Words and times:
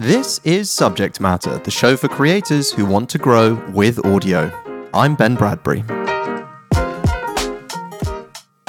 This 0.00 0.40
is 0.44 0.70
Subject 0.70 1.20
Matter, 1.20 1.58
the 1.58 1.70
show 1.70 1.94
for 1.94 2.08
creators 2.08 2.72
who 2.72 2.86
want 2.86 3.10
to 3.10 3.18
grow 3.18 3.62
with 3.68 4.02
audio. 4.06 4.50
I'm 4.94 5.14
Ben 5.14 5.34
Bradbury. 5.34 5.80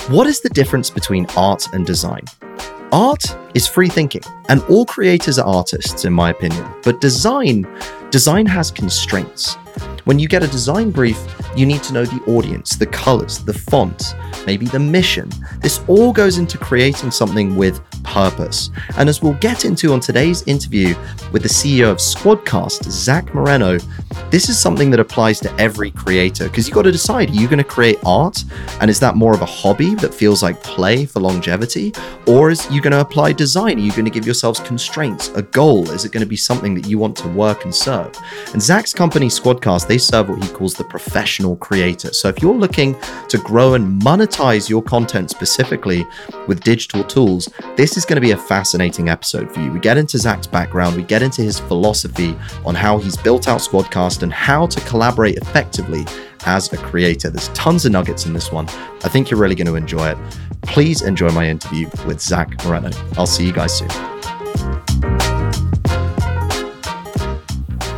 What 0.09 0.27
is 0.27 0.41
the 0.41 0.49
difference 0.53 0.89
between 0.89 1.25
art 1.37 1.69
and 1.71 1.85
design? 1.85 2.23
Art 2.91 3.23
is 3.55 3.65
free 3.65 3.87
thinking, 3.87 4.23
and 4.49 4.61
all 4.63 4.85
creators 4.85 5.39
are 5.39 5.47
artists, 5.47 6.03
in 6.03 6.11
my 6.11 6.31
opinion. 6.31 6.69
But 6.83 6.99
design, 6.99 7.65
design 8.09 8.45
has 8.47 8.69
constraints. 8.69 9.55
When 10.05 10.17
you 10.17 10.27
get 10.27 10.43
a 10.43 10.47
design 10.47 10.91
brief, 10.91 11.19
you 11.55 11.65
need 11.65 11.83
to 11.83 11.93
know 11.93 12.05
the 12.05 12.21
audience, 12.25 12.75
the 12.75 12.87
colors, 12.87 13.39
the 13.43 13.53
font, 13.53 14.15
maybe 14.45 14.65
the 14.65 14.79
mission. 14.79 15.29
This 15.59 15.81
all 15.87 16.11
goes 16.11 16.37
into 16.37 16.57
creating 16.57 17.11
something 17.11 17.55
with 17.55 17.81
purpose. 18.03 18.71
And 18.97 19.07
as 19.09 19.21
we'll 19.21 19.33
get 19.33 19.65
into 19.65 19.93
on 19.93 19.99
today's 19.99 20.43
interview 20.47 20.95
with 21.31 21.43
the 21.43 21.49
CEO 21.49 21.91
of 21.91 21.97
Squadcast, 21.97 22.89
Zach 22.89 23.33
Moreno, 23.33 23.77
this 24.29 24.49
is 24.49 24.59
something 24.59 24.89
that 24.91 24.99
applies 24.99 25.39
to 25.41 25.53
every 25.59 25.91
creator 25.91 26.45
because 26.45 26.67
you've 26.67 26.75
got 26.75 26.83
to 26.83 26.91
decide 26.91 27.29
are 27.29 27.33
you 27.33 27.47
going 27.47 27.57
to 27.57 27.63
create 27.63 27.99
art 28.05 28.43
and 28.79 28.89
is 28.89 28.99
that 28.99 29.15
more 29.15 29.33
of 29.33 29.41
a 29.41 29.45
hobby 29.45 29.95
that 29.95 30.13
feels 30.13 30.41
like 30.41 30.61
play 30.63 31.05
for 31.05 31.19
longevity? 31.19 31.93
Or 32.27 32.49
is 32.49 32.69
you 32.71 32.81
going 32.81 32.91
to 32.91 33.01
apply 33.01 33.33
design? 33.33 33.77
Are 33.77 33.81
you 33.81 33.91
going 33.91 34.05
to 34.05 34.11
give 34.11 34.25
yourselves 34.25 34.59
constraints, 34.61 35.29
a 35.29 35.41
goal? 35.41 35.89
Is 35.91 36.05
it 36.05 36.11
going 36.11 36.23
to 36.23 36.29
be 36.29 36.37
something 36.37 36.73
that 36.75 36.87
you 36.87 36.97
want 36.97 37.15
to 37.17 37.27
work 37.27 37.65
and 37.65 37.73
serve? 37.73 38.17
And 38.53 38.61
Zach's 38.61 38.93
company, 38.93 39.27
Squadcast, 39.27 39.87
they 39.91 39.97
serve 39.97 40.29
what 40.29 40.41
he 40.41 40.49
calls 40.51 40.73
the 40.73 40.85
professional 40.85 41.57
creator. 41.57 42.13
So 42.13 42.29
if 42.29 42.41
you're 42.41 42.55
looking 42.55 42.95
to 43.27 43.37
grow 43.39 43.73
and 43.73 44.01
monetize 44.01 44.69
your 44.69 44.81
content 44.81 45.29
specifically 45.29 46.07
with 46.47 46.61
digital 46.61 47.03
tools, 47.03 47.49
this 47.75 47.97
is 47.97 48.05
going 48.05 48.15
to 48.15 48.21
be 48.21 48.31
a 48.31 48.37
fascinating 48.37 49.09
episode 49.09 49.53
for 49.53 49.59
you. 49.59 49.69
We 49.69 49.81
get 49.81 49.97
into 49.97 50.17
Zach's 50.17 50.47
background, 50.47 50.95
we 50.95 51.03
get 51.03 51.21
into 51.21 51.41
his 51.41 51.59
philosophy 51.59 52.37
on 52.65 52.73
how 52.73 52.99
he's 52.99 53.17
built 53.17 53.49
out 53.49 53.59
Squadcast 53.59 54.23
and 54.23 54.31
how 54.31 54.65
to 54.65 54.79
collaborate 54.87 55.35
effectively 55.35 56.05
as 56.45 56.71
a 56.71 56.77
creator. 56.77 57.29
There's 57.29 57.49
tons 57.49 57.85
of 57.85 57.91
nuggets 57.91 58.25
in 58.25 58.31
this 58.31 58.49
one. 58.49 58.69
I 59.03 59.09
think 59.09 59.29
you're 59.29 59.41
really 59.41 59.55
going 59.55 59.67
to 59.67 59.75
enjoy 59.75 60.11
it. 60.11 60.17
Please 60.61 61.01
enjoy 61.01 61.31
my 61.31 61.49
interview 61.49 61.89
with 62.07 62.21
Zach 62.21 62.63
Moreno. 62.63 62.91
I'll 63.17 63.27
see 63.27 63.45
you 63.45 63.51
guys 63.51 63.77
soon. 63.77 64.10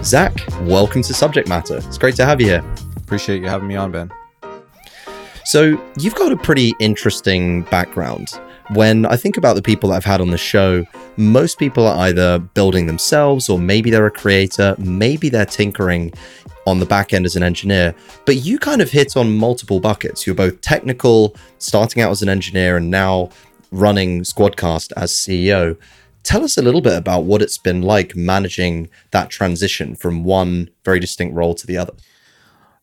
Zach, 0.04 0.34
welcome 0.64 1.02
to 1.02 1.14
Subject 1.14 1.48
Matter. 1.48 1.78
It's 1.78 1.98
great 1.98 2.16
to 2.16 2.26
have 2.26 2.42
you 2.42 2.48
here. 2.48 2.64
Appreciate 2.98 3.42
you 3.42 3.48
having 3.48 3.70
me 3.70 3.78
on, 3.78 3.90
Ben. 3.90 4.12
So, 5.45 5.82
you've 5.98 6.16
got 6.16 6.34
a 6.34 6.36
pretty 6.36 6.73
interesting 6.82 7.62
background. 7.64 8.28
When 8.73 9.06
I 9.06 9.16
think 9.16 9.38
about 9.38 9.56
the 9.56 9.62
people 9.62 9.90
that 9.90 9.95
I've 9.95 10.06
had 10.06 10.20
on 10.20 10.30
the 10.30 10.38
show, 10.38 10.86
most 11.16 11.58
people 11.58 11.88
are 11.88 11.98
either 12.08 12.40
building 12.40 12.86
themselves 12.86 13.48
or 13.48 13.58
maybe 13.58 13.92
they're 13.92 14.06
a 14.06 14.12
creator, 14.12 14.76
maybe 14.78 15.30
they're 15.30 15.45
tinkering 15.45 16.12
on 16.67 16.80
the 16.80 16.86
back 16.86 17.14
end 17.14 17.26
as 17.26 17.38
an 17.38 17.44
engineer. 17.44 17.95
But 18.26 18.38
you 18.38 18.60
kind 18.60 18.82
of 18.82 18.92
hit 18.92 19.16
on 19.16 19.38
multiple 19.38 19.80
buckets. 19.80 20.28
You're 20.28 20.36
both 20.36 20.60
technical, 20.60 21.36
starting 21.60 22.04
out 22.04 22.12
as 22.12 22.22
an 22.22 22.28
engineer, 22.30 22.76
and 22.76 22.92
now 22.92 23.30
running 23.72 24.23
Squadcast 24.23 24.92
as 24.98 25.12
CEO. 25.12 25.78
Tell 26.24 26.44
us 26.44 26.58
a 26.58 26.62
little 26.62 26.82
bit 26.82 26.98
about 26.98 27.26
what 27.26 27.42
it's 27.42 27.58
been 27.58 27.82
like 27.82 28.16
managing 28.16 28.90
that 29.12 29.30
transition 29.30 29.96
from 29.96 30.24
one 30.24 30.70
very 30.86 31.00
distinct 31.00 31.36
role 31.36 31.54
to 31.56 31.68
the 31.68 31.78
other. 31.78 31.94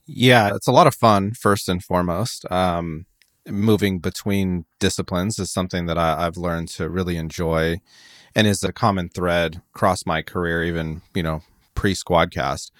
Yeah, 0.07 0.55
it's 0.55 0.67
a 0.67 0.73
lot 0.73 0.87
of 0.87 0.95
fun, 0.95 1.33
first 1.33 1.69
and 1.69 1.83
foremost. 1.83 2.51
Um, 2.51 3.07
moving 3.49 3.99
between 3.99 4.67
disciplines 4.79 5.39
is 5.39 5.51
something 5.51 5.87
that 5.87 5.97
I, 5.97 6.27
I've 6.27 6.37
learned 6.37 6.69
to 6.71 6.89
really 6.89 7.17
enjoy 7.17 7.81
and 8.35 8.47
is 8.47 8.63
a 8.63 8.73
common 8.73 9.09
thread 9.09 9.63
across 9.75 10.07
my 10.07 10.23
career, 10.23 10.63
even, 10.65 11.03
you 11.15 11.23
know, 11.23 11.43
pre 11.75 11.95
Squadcast. 11.95 12.71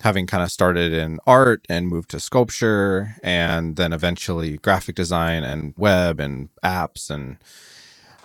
Having 0.00 0.28
kind 0.28 0.42
of 0.42 0.50
started 0.50 0.94
in 0.94 1.18
art 1.26 1.66
and 1.68 1.86
moved 1.86 2.10
to 2.10 2.20
sculpture 2.20 3.16
and 3.22 3.76
then 3.76 3.92
eventually 3.92 4.56
graphic 4.56 4.94
design 4.94 5.44
and 5.44 5.74
web 5.76 6.18
and 6.18 6.48
apps 6.64 7.10
and 7.10 7.36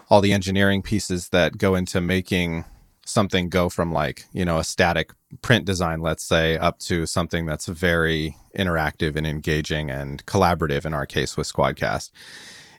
all 0.09 0.21
the 0.21 0.33
engineering 0.33 0.81
pieces 0.81 1.29
that 1.29 1.57
go 1.57 1.75
into 1.75 2.01
making 2.01 2.65
something 3.05 3.49
go 3.49 3.69
from 3.69 3.93
like 3.93 4.25
you 4.33 4.43
know 4.43 4.57
a 4.57 4.63
static 4.63 5.13
print 5.41 5.65
design 5.65 6.01
let's 6.01 6.23
say 6.23 6.57
up 6.57 6.79
to 6.79 7.05
something 7.05 7.45
that's 7.45 7.67
very 7.67 8.35
interactive 8.57 9.15
and 9.15 9.27
engaging 9.27 9.91
and 9.91 10.25
collaborative 10.25 10.85
in 10.85 10.93
our 10.93 11.05
case 11.05 11.37
with 11.37 11.51
squadcast 11.51 12.09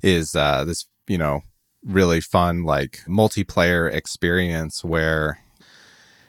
is 0.02 0.34
uh, 0.34 0.64
this 0.64 0.86
you 1.06 1.16
know 1.16 1.42
really 1.84 2.20
fun 2.20 2.64
like 2.64 3.00
multiplayer 3.06 3.92
experience 3.92 4.82
where 4.82 5.38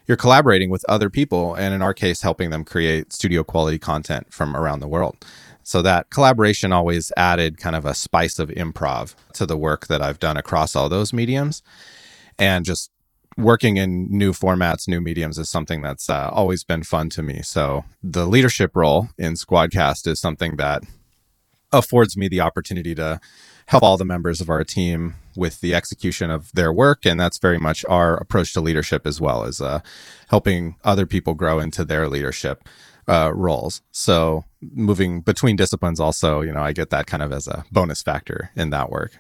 you're 0.08 0.18
collaborating 0.18 0.70
with 0.70 0.86
other 0.88 1.10
people 1.10 1.56
and 1.56 1.74
in 1.74 1.82
our 1.82 1.94
case 1.94 2.22
helping 2.22 2.52
them 2.52 2.64
create 2.64 3.12
studio 3.12 3.44
quality 3.44 3.80
content 3.80 4.32
from 4.32 4.56
around 4.56 4.80
the 4.80 4.88
world 4.88 5.18
so 5.68 5.82
that 5.82 6.10
collaboration 6.10 6.72
always 6.72 7.12
added 7.18 7.58
kind 7.58 7.76
of 7.76 7.86
a 7.86 7.94
spice 7.94 8.40
of 8.40 8.48
improv 8.48 9.16
to 9.34 9.46
the 9.46 9.58
work 9.58 9.88
that 9.88 10.02
I've 10.02 10.18
done 10.18 10.38
across 10.38 10.78
all 10.78 10.88
those 10.88 11.12
mediums. 11.12 11.62
And 12.40 12.64
just 12.64 12.90
working 13.36 13.76
in 13.76 14.08
new 14.10 14.32
formats, 14.32 14.88
new 14.88 15.02
mediums 15.02 15.38
is 15.38 15.50
something 15.50 15.82
that's 15.82 16.10
uh, 16.10 16.30
always 16.32 16.64
been 16.64 16.84
fun 16.84 17.10
to 17.10 17.22
me. 17.22 17.42
So 17.44 17.84
the 18.02 18.26
leadership 18.26 18.78
role 18.78 19.10
in 19.18 19.34
Squadcast 19.34 20.08
is 20.08 20.22
something 20.22 20.56
that 20.56 20.84
affords 21.74 22.16
me 22.16 22.30
the 22.30 22.40
opportunity 22.40 22.96
to 22.96 23.20
help 23.66 23.84
all 23.84 23.98
the 23.98 24.06
members 24.06 24.40
of 24.40 24.50
our 24.50 24.64
team 24.64 25.16
with 25.36 25.60
the 25.60 25.76
execution 25.76 26.32
of 26.32 26.50
their 26.54 26.72
work 26.72 27.06
and 27.06 27.20
that's 27.20 27.40
very 27.40 27.60
much 27.60 27.84
our 27.90 28.16
approach 28.16 28.54
to 28.54 28.62
leadership 28.62 29.06
as 29.06 29.20
well 29.20 29.44
as 29.44 29.60
uh, 29.60 29.82
helping 30.30 30.78
other 30.86 31.06
people 31.06 31.34
grow 31.34 31.60
into 31.60 31.84
their 31.84 32.08
leadership 32.08 32.64
uh, 33.08 33.32
roles. 33.34 33.82
So 33.92 34.46
moving 34.62 35.22
between 35.22 35.56
disciplines, 35.56 36.00
also, 36.00 36.42
you 36.42 36.52
know, 36.52 36.62
I 36.62 36.74
get 36.74 36.90
that 36.90 37.08
kind 37.08 37.24
of 37.24 37.32
as 37.32 37.48
a 37.48 37.66
bonus 37.72 38.02
factor 38.02 38.52
in 38.56 38.70
that 38.72 38.90
work. 38.90 39.18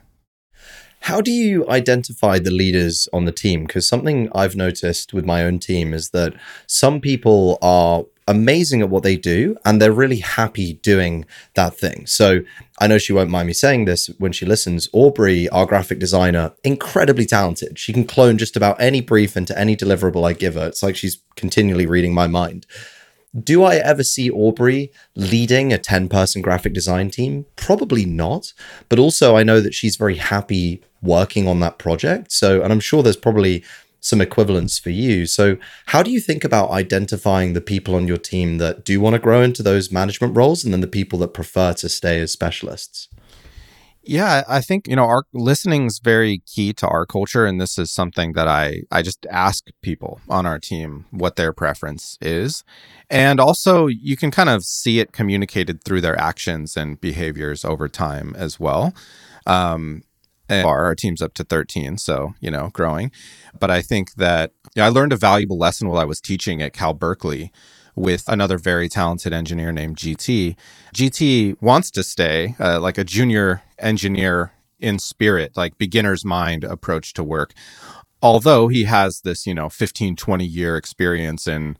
How 1.02 1.22
do 1.22 1.31
you 1.31 1.68
identify 1.70 2.40
the 2.40 2.52
leaders 2.52 3.08
on 3.14 3.25
the 3.25 3.31
team? 3.31 3.66
Because 3.66 3.88
something 3.88 4.30
I've 4.34 4.56
noticed 4.56 5.14
with 5.14 5.25
my 5.25 5.44
own 5.44 5.59
team 5.59 5.94
is 5.94 6.09
that 6.09 6.34
some 6.66 7.00
people 7.00 7.58
are 7.62 8.03
amazing 8.28 8.81
at 8.81 8.90
what 8.90 9.03
they 9.03 9.16
do 9.16 9.56
and 9.64 9.81
they're 9.81 9.92
really 9.92 10.18
happy 10.18 10.74
doing 10.74 11.25
that 11.54 11.78
thing. 11.78 12.06
So 12.06 12.42
I 12.80 12.88
know 12.88 12.98
she 12.98 13.14
won't 13.14 13.30
mind 13.30 13.48
me 13.48 13.54
saying 13.54 13.86
this 13.86 14.08
when 14.18 14.34
she 14.34 14.46
listens. 14.46 14.90
Aubrey, 14.92 15.48
our 15.50 15.66
graphic 15.66 16.00
designer, 16.00 16.52
incredibly 16.64 17.25
talented. 17.25 17.80
She 17.80 17.94
can 17.94 18.06
clone 18.06 18.38
just 18.38 18.58
about 18.58 18.81
any 18.81 19.00
brief 19.00 19.38
into 19.38 19.58
any 19.58 19.78
deliverable 19.78 20.28
I 20.28 20.34
give 20.34 20.56
her. 20.56 20.68
It's 20.68 20.84
like 20.84 20.98
she's 20.98 21.19
continually 21.36 21.86
reading 21.86 22.14
my 22.14 22.28
mind. 22.28 22.66
Do 23.43 23.63
I 23.63 23.75
ever 23.75 24.03
see 24.03 24.31
Aubrey 24.31 24.91
leading 25.15 25.73
a 25.73 25.77
10 25.77 26.09
person 26.09 26.41
graphic 26.41 26.73
design 26.73 27.09
team? 27.09 27.45
Probably 27.55 28.05
not. 28.05 28.53
But 28.89 28.99
also, 28.99 29.35
I 29.35 29.43
know 29.43 29.61
that 29.61 29.73
she's 29.73 29.95
very 29.95 30.15
happy 30.15 30.81
working 31.01 31.47
on 31.47 31.59
that 31.59 31.77
project. 31.77 32.31
So, 32.31 32.61
and 32.61 32.71
I'm 32.71 32.79
sure 32.79 33.03
there's 33.03 33.17
probably 33.17 33.63
some 33.99 34.21
equivalents 34.21 34.79
for 34.79 34.89
you. 34.89 35.25
So, 35.25 35.57
how 35.88 36.01
do 36.01 36.11
you 36.11 36.19
think 36.19 36.43
about 36.43 36.71
identifying 36.71 37.53
the 37.53 37.61
people 37.61 37.95
on 37.95 38.07
your 38.07 38.17
team 38.17 38.57
that 38.57 38.85
do 38.85 38.99
want 39.01 39.13
to 39.13 39.19
grow 39.19 39.41
into 39.41 39.61
those 39.61 39.91
management 39.91 40.35
roles 40.35 40.63
and 40.63 40.73
then 40.73 40.81
the 40.81 40.88
people 40.88 41.19
that 41.19 41.33
prefer 41.33 41.73
to 41.73 41.89
stay 41.89 42.19
as 42.21 42.31
specialists? 42.31 43.09
Yeah, 44.07 44.44
I 44.47 44.62
think 44.62 44.88
you 44.88 44.95
know 44.95 45.03
our 45.03 45.23
listening 45.34 45.85
is 45.85 46.00
very 46.00 46.40
key 46.45 46.72
to 46.73 46.88
our 46.88 47.06
culture, 47.06 47.45
and 47.45 47.59
this 47.59 47.78
is 47.78 47.91
something 47.91 48.34
that 48.34 48.47
I 48.47 48.84
I 48.90 49.01
just 49.01 49.25
ask 49.29 49.66
people 49.81 50.22
on 50.29 50.45
our 50.45 50.59
team 50.59 51.06
what 51.12 51.35
their 51.35 51.51
preference 51.51 52.18
is, 52.22 52.63
and 53.09 53.41
also 53.41 53.88
you 53.88 54.16
can 54.16 54.31
kind 54.31 54.47
of 54.47 54.63
see 54.63 55.00
it 55.00 55.12
communicated 55.12 55.84
through 55.84 56.01
their 56.01 56.18
actions 56.18 56.78
and 56.78 57.01
behaviors 57.01 57.66
over 57.66 57.90
time 57.90 58.34
as 58.38 58.59
well. 58.62 58.94
Um, 59.45 60.03
and 60.47 60.66
our, 60.66 60.85
our 60.85 60.95
team's 60.95 61.22
up 61.22 61.34
to 61.34 61.44
13 61.44 61.97
so 61.97 62.34
you 62.39 62.50
know 62.50 62.69
growing 62.72 63.12
but 63.59 63.69
i 63.69 63.81
think 63.81 64.13
that 64.13 64.53
you 64.75 64.81
know, 64.81 64.85
i 64.85 64.89
learned 64.89 65.12
a 65.12 65.18
valuable 65.18 65.57
lesson 65.57 65.89
while 65.89 66.00
i 66.00 66.06
was 66.06 66.21
teaching 66.21 66.62
at 66.62 66.71
cal 66.71 66.94
berkeley 66.94 67.51
with 67.97 68.23
another 68.29 68.57
very 68.57 68.88
talented 68.88 69.33
engineer 69.33 69.71
named 69.71 69.97
GT. 69.97 70.55
GT 70.94 71.59
wants 71.61 71.91
to 71.91 72.03
stay 72.03 72.55
uh, 72.59 72.79
like 72.79 72.97
a 72.97 73.03
junior 73.03 73.63
engineer 73.79 74.53
in 74.79 74.99
spirit, 74.99 75.57
like 75.57 75.77
beginner's 75.77 76.23
mind 76.23 76.63
approach 76.63 77.13
to 77.13 77.23
work. 77.23 77.53
Although 78.21 78.67
he 78.67 78.83
has 78.83 79.21
this, 79.21 79.47
you 79.47 79.53
know, 79.53 79.67
15, 79.67 80.15
20 80.15 80.45
year 80.45 80.77
experience 80.77 81.47
in 81.47 81.75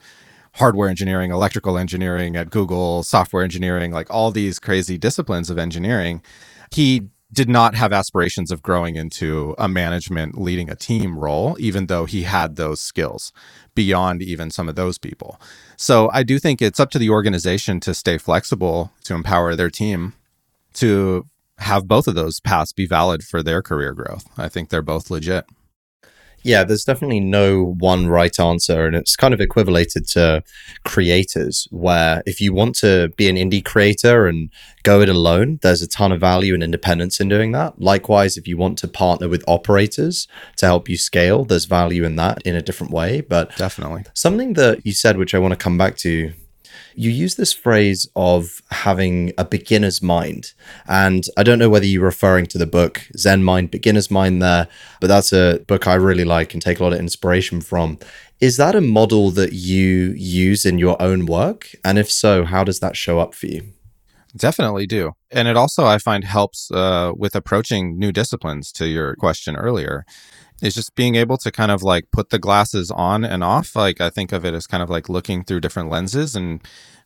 hardware 0.55 0.89
engineering, 0.89 1.31
electrical 1.31 1.77
engineering 1.77 2.35
at 2.35 2.49
Google, 2.49 3.03
software 3.03 3.43
engineering, 3.43 3.91
like 3.91 4.11
all 4.11 4.31
these 4.31 4.57
crazy 4.57 4.97
disciplines 4.97 5.51
of 5.51 5.59
engineering, 5.59 6.23
he 6.71 7.09
did 7.31 7.50
not 7.50 7.75
have 7.75 7.91
aspirations 7.91 8.51
of 8.51 8.63
growing 8.63 8.95
into 8.95 9.53
a 9.57 9.68
management 9.68 10.39
leading 10.39 10.69
a 10.69 10.75
team 10.75 11.18
role, 11.18 11.57
even 11.59 11.88
though 11.88 12.06
he 12.06 12.24
had 12.24 12.56
those 12.56 12.79
skills 12.79 13.33
beyond 13.75 14.21
even 14.21 14.50
some 14.50 14.69
of 14.69 14.75
those 14.75 14.97
people. 14.97 15.39
So 15.75 16.09
I 16.13 16.24
do 16.24 16.39
think 16.39 16.62
it's 16.62 16.79
up 16.79 16.89
to 16.91 17.00
the 17.00 17.09
organization 17.09 17.79
to 17.81 17.94
stay 17.94 18.18
flexible, 18.18 18.91
to 19.03 19.13
empower 19.13 19.56
their 19.56 19.69
team 19.69 20.13
to 20.75 21.25
have 21.59 21.88
both 21.88 22.07
of 22.07 22.15
those 22.15 22.39
paths 22.39 22.71
be 22.71 22.85
valid 22.85 23.24
for 23.24 23.44
their 23.44 23.62
career 23.62 23.94
growth. 23.94 24.25
I 24.38 24.47
think 24.47 24.69
they're 24.69 24.81
both 24.81 25.09
legit. 25.09 25.45
Yeah, 26.44 26.63
there's 26.63 26.86
definitely 26.86 27.19
no 27.19 27.75
one 27.80 28.07
right 28.07 28.39
answer. 28.39 28.86
And 28.86 28.95
it's 28.95 29.16
kind 29.16 29.34
of 29.34 29.42
equivalated 29.42 30.07
to 30.10 30.44
creators, 30.86 31.68
where 31.72 32.24
if 32.25 32.39
you 32.39 32.54
want 32.54 32.75
to 32.75 33.10
be 33.18 33.28
an 33.28 33.36
indie 33.36 33.63
creator 33.63 34.28
and 34.28 34.50
go 34.84 35.01
it 35.01 35.10
alone, 35.10 35.60
there's 35.62 35.81
a 35.81 35.88
ton 35.88 36.12
of 36.12 36.22
value 36.22 36.54
and 36.54 36.63
independence 36.63 37.19
in 37.19 37.28
doing 37.28 37.51
that. 37.51 37.81
Likewise, 37.81 38.38
if 38.38 38.48
you 38.48 38.56
want 38.56 38.78
to 38.78 38.88
partner 38.88 39.28
with 39.28 39.44
operators 39.48 40.28
to 40.56 40.66
help 40.66 40.88
you 40.88 40.98
scale, 40.98 41.44
there's 41.44 41.66
value 41.66 42.04
in 42.06 42.16
that 42.16 42.42
in 42.45 42.56
a 42.56 42.62
different 42.62 42.94
way. 42.94 43.19
But 43.22 43.56
definitely 43.57 44.06
something 44.13 44.54
that 44.54 44.86
you 44.86 44.94
said, 44.94 45.18
which 45.18 45.36
I 45.36 45.39
want 45.39 45.51
to 45.51 45.57
come 45.57 45.78
back 45.78 45.98
to 45.98 46.31
you 46.97 47.11
use 47.11 47.35
this 47.35 47.53
phrase 47.53 48.09
of 48.15 48.63
having 48.71 49.31
a 49.38 49.45
beginner's 49.45 50.01
mind. 50.01 50.53
And 50.88 51.23
I 51.38 51.44
don't 51.44 51.59
know 51.59 51.69
whether 51.69 51.85
you're 51.85 52.03
referring 52.03 52.47
to 52.47 52.57
the 52.57 52.65
book 52.65 53.07
Zen 53.15 53.44
Mind, 53.44 53.69
Beginner's 53.69 54.09
Mind 54.09 54.41
there, 54.41 54.67
but 54.99 55.07
that's 55.07 55.31
a 55.31 55.59
book 55.67 55.85
I 55.85 55.94
really 55.94 56.25
like 56.25 56.53
and 56.53 56.61
take 56.61 56.79
a 56.79 56.83
lot 56.83 56.94
of 56.94 56.99
inspiration 56.99 57.61
from. 57.61 57.99
Is 58.39 58.57
that 58.57 58.75
a 58.75 58.81
model 58.81 59.29
that 59.31 59.53
you 59.53 60.13
use 60.17 60.65
in 60.65 60.79
your 60.79 60.99
own 60.99 61.27
work? 61.27 61.69
And 61.85 61.99
if 61.99 62.09
so, 62.09 62.45
how 62.45 62.63
does 62.63 62.79
that 62.79 62.97
show 62.97 63.19
up 63.19 63.35
for 63.35 63.45
you? 63.45 63.73
Definitely 64.35 64.88
do. 64.88 65.13
And 65.31 65.47
it 65.47 65.55
also, 65.55 65.85
I 65.85 66.00
find, 66.00 66.23
helps 66.23 66.71
uh, 66.71 67.13
with 67.15 67.35
approaching 67.35 67.97
new 67.97 68.11
disciplines 68.11 68.71
to 68.73 68.88
your 68.88 69.15
question 69.15 69.55
earlier 69.55 70.03
is 70.62 70.75
just 70.75 70.95
being 70.95 71.15
able 71.15 71.38
to 71.39 71.51
kind 71.51 71.71
of 71.71 71.83
like 71.83 72.12
put 72.12 72.30
the 72.31 72.39
glasses 72.39 72.92
on 72.92 73.24
and 73.25 73.44
off. 73.44 73.75
Like 73.75 74.01
I 74.01 74.09
think 74.09 74.31
of 74.31 74.45
it 74.45 74.54
as 74.54 74.68
kind 74.68 74.83
of 74.83 74.89
like 74.89 75.09
looking 75.09 75.44
through 75.44 75.62
different 75.62 75.89
lenses. 75.89 76.36
And 76.36 76.62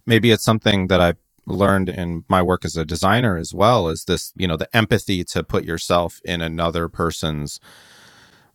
maybe 0.05 0.31
it's 0.31 0.43
something 0.43 0.87
that 0.87 1.01
I've 1.01 1.17
learned 1.47 1.89
in 1.89 2.25
my 2.29 2.41
work 2.41 2.65
as 2.65 2.77
a 2.77 2.85
designer 2.85 3.37
as 3.37 3.53
well 3.53 3.89
is 3.89 4.05
this, 4.05 4.33
you 4.37 4.47
know, 4.47 4.57
the 4.57 4.75
empathy 4.75 5.23
to 5.25 5.43
put 5.43 5.65
yourself 5.65 6.21
in 6.25 6.41
another 6.41 6.89
person's 6.89 7.59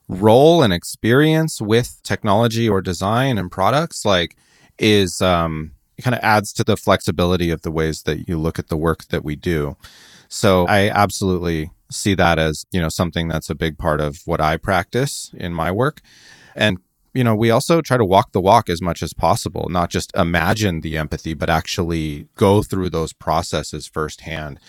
role 0.08 0.62
and 0.62 0.72
experience 0.72 1.60
with 1.60 2.00
technology 2.04 2.68
or 2.68 2.82
design 2.82 3.38
and 3.38 3.50
products 3.52 4.04
like 4.04 4.36
is 4.78 5.22
um 5.22 5.72
kind 6.02 6.14
of 6.14 6.20
adds 6.22 6.52
to 6.52 6.64
the 6.64 6.76
flexibility 6.76 7.50
of 7.50 7.62
the 7.62 7.70
ways 7.72 8.02
that 8.04 8.28
you 8.28 8.38
look 8.38 8.58
at 8.58 8.68
the 8.68 8.76
work 8.76 9.06
that 9.08 9.24
we 9.24 9.36
do. 9.36 9.76
So 10.28 10.66
I 10.66 10.90
absolutely 10.90 11.70
see 11.90 12.14
that 12.14 12.38
as, 12.38 12.64
you 12.72 12.80
know, 12.80 12.88
something 12.88 13.28
that's 13.28 13.50
a 13.50 13.54
big 13.54 13.78
part 13.78 14.00
of 14.00 14.20
what 14.24 14.40
I 14.40 14.56
practice 14.56 15.30
in 15.34 15.52
my 15.52 15.70
work. 15.70 16.00
And 16.54 16.78
you 17.16 17.24
know, 17.24 17.34
we 17.34 17.50
also 17.50 17.80
try 17.80 17.96
to 17.96 18.04
walk 18.04 18.32
the 18.32 18.42
walk 18.42 18.68
as 18.68 18.82
much 18.82 19.02
as 19.02 19.14
possible, 19.14 19.68
not 19.70 19.88
just 19.88 20.14
imagine 20.14 20.82
the 20.82 20.98
empathy, 20.98 21.32
but 21.32 21.48
actually 21.48 22.28
go 22.34 22.62
through 22.62 22.90
those 22.90 23.14
processes 23.14 23.86
firsthand 23.86 24.60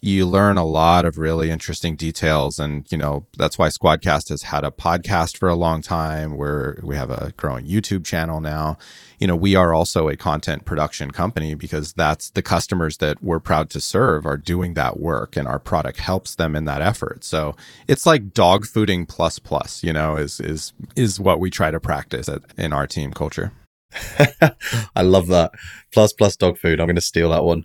you 0.00 0.26
learn 0.26 0.56
a 0.56 0.64
lot 0.64 1.04
of 1.04 1.18
really 1.18 1.50
interesting 1.50 1.96
details. 1.96 2.58
And, 2.58 2.90
you 2.90 2.98
know, 2.98 3.26
that's 3.36 3.58
why 3.58 3.68
Squadcast 3.68 4.28
has 4.28 4.42
had 4.44 4.64
a 4.64 4.70
podcast 4.70 5.36
for 5.36 5.48
a 5.48 5.56
long 5.56 5.82
time 5.82 6.36
where 6.36 6.78
we 6.82 6.96
have 6.96 7.10
a 7.10 7.32
growing 7.36 7.66
YouTube 7.66 8.04
channel 8.04 8.40
now. 8.40 8.78
You 9.18 9.26
know, 9.26 9.36
we 9.36 9.56
are 9.56 9.74
also 9.74 10.08
a 10.08 10.16
content 10.16 10.64
production 10.64 11.10
company 11.10 11.54
because 11.54 11.92
that's 11.92 12.30
the 12.30 12.42
customers 12.42 12.98
that 12.98 13.22
we're 13.22 13.40
proud 13.40 13.70
to 13.70 13.80
serve 13.80 14.24
are 14.26 14.36
doing 14.36 14.74
that 14.74 15.00
work 15.00 15.36
and 15.36 15.48
our 15.48 15.58
product 15.58 15.98
helps 15.98 16.36
them 16.36 16.54
in 16.54 16.64
that 16.66 16.80
effort. 16.80 17.24
So 17.24 17.56
it's 17.88 18.06
like 18.06 18.32
dog 18.32 18.64
fooding 18.64 19.08
plus 19.08 19.38
plus, 19.40 19.82
you 19.82 19.92
know, 19.92 20.16
is 20.16 20.38
is 20.38 20.72
is 20.94 21.18
what 21.18 21.40
we 21.40 21.50
try 21.50 21.72
to 21.72 21.80
practice 21.80 22.28
at, 22.28 22.42
in 22.56 22.72
our 22.72 22.86
team 22.86 23.12
culture. 23.12 23.52
I 24.94 25.02
love 25.02 25.28
that. 25.28 25.52
Plus 25.92 26.12
plus 26.12 26.36
dog 26.36 26.58
food. 26.58 26.80
I'm 26.80 26.86
going 26.86 26.96
to 26.96 27.00
steal 27.00 27.30
that 27.30 27.44
one. 27.44 27.64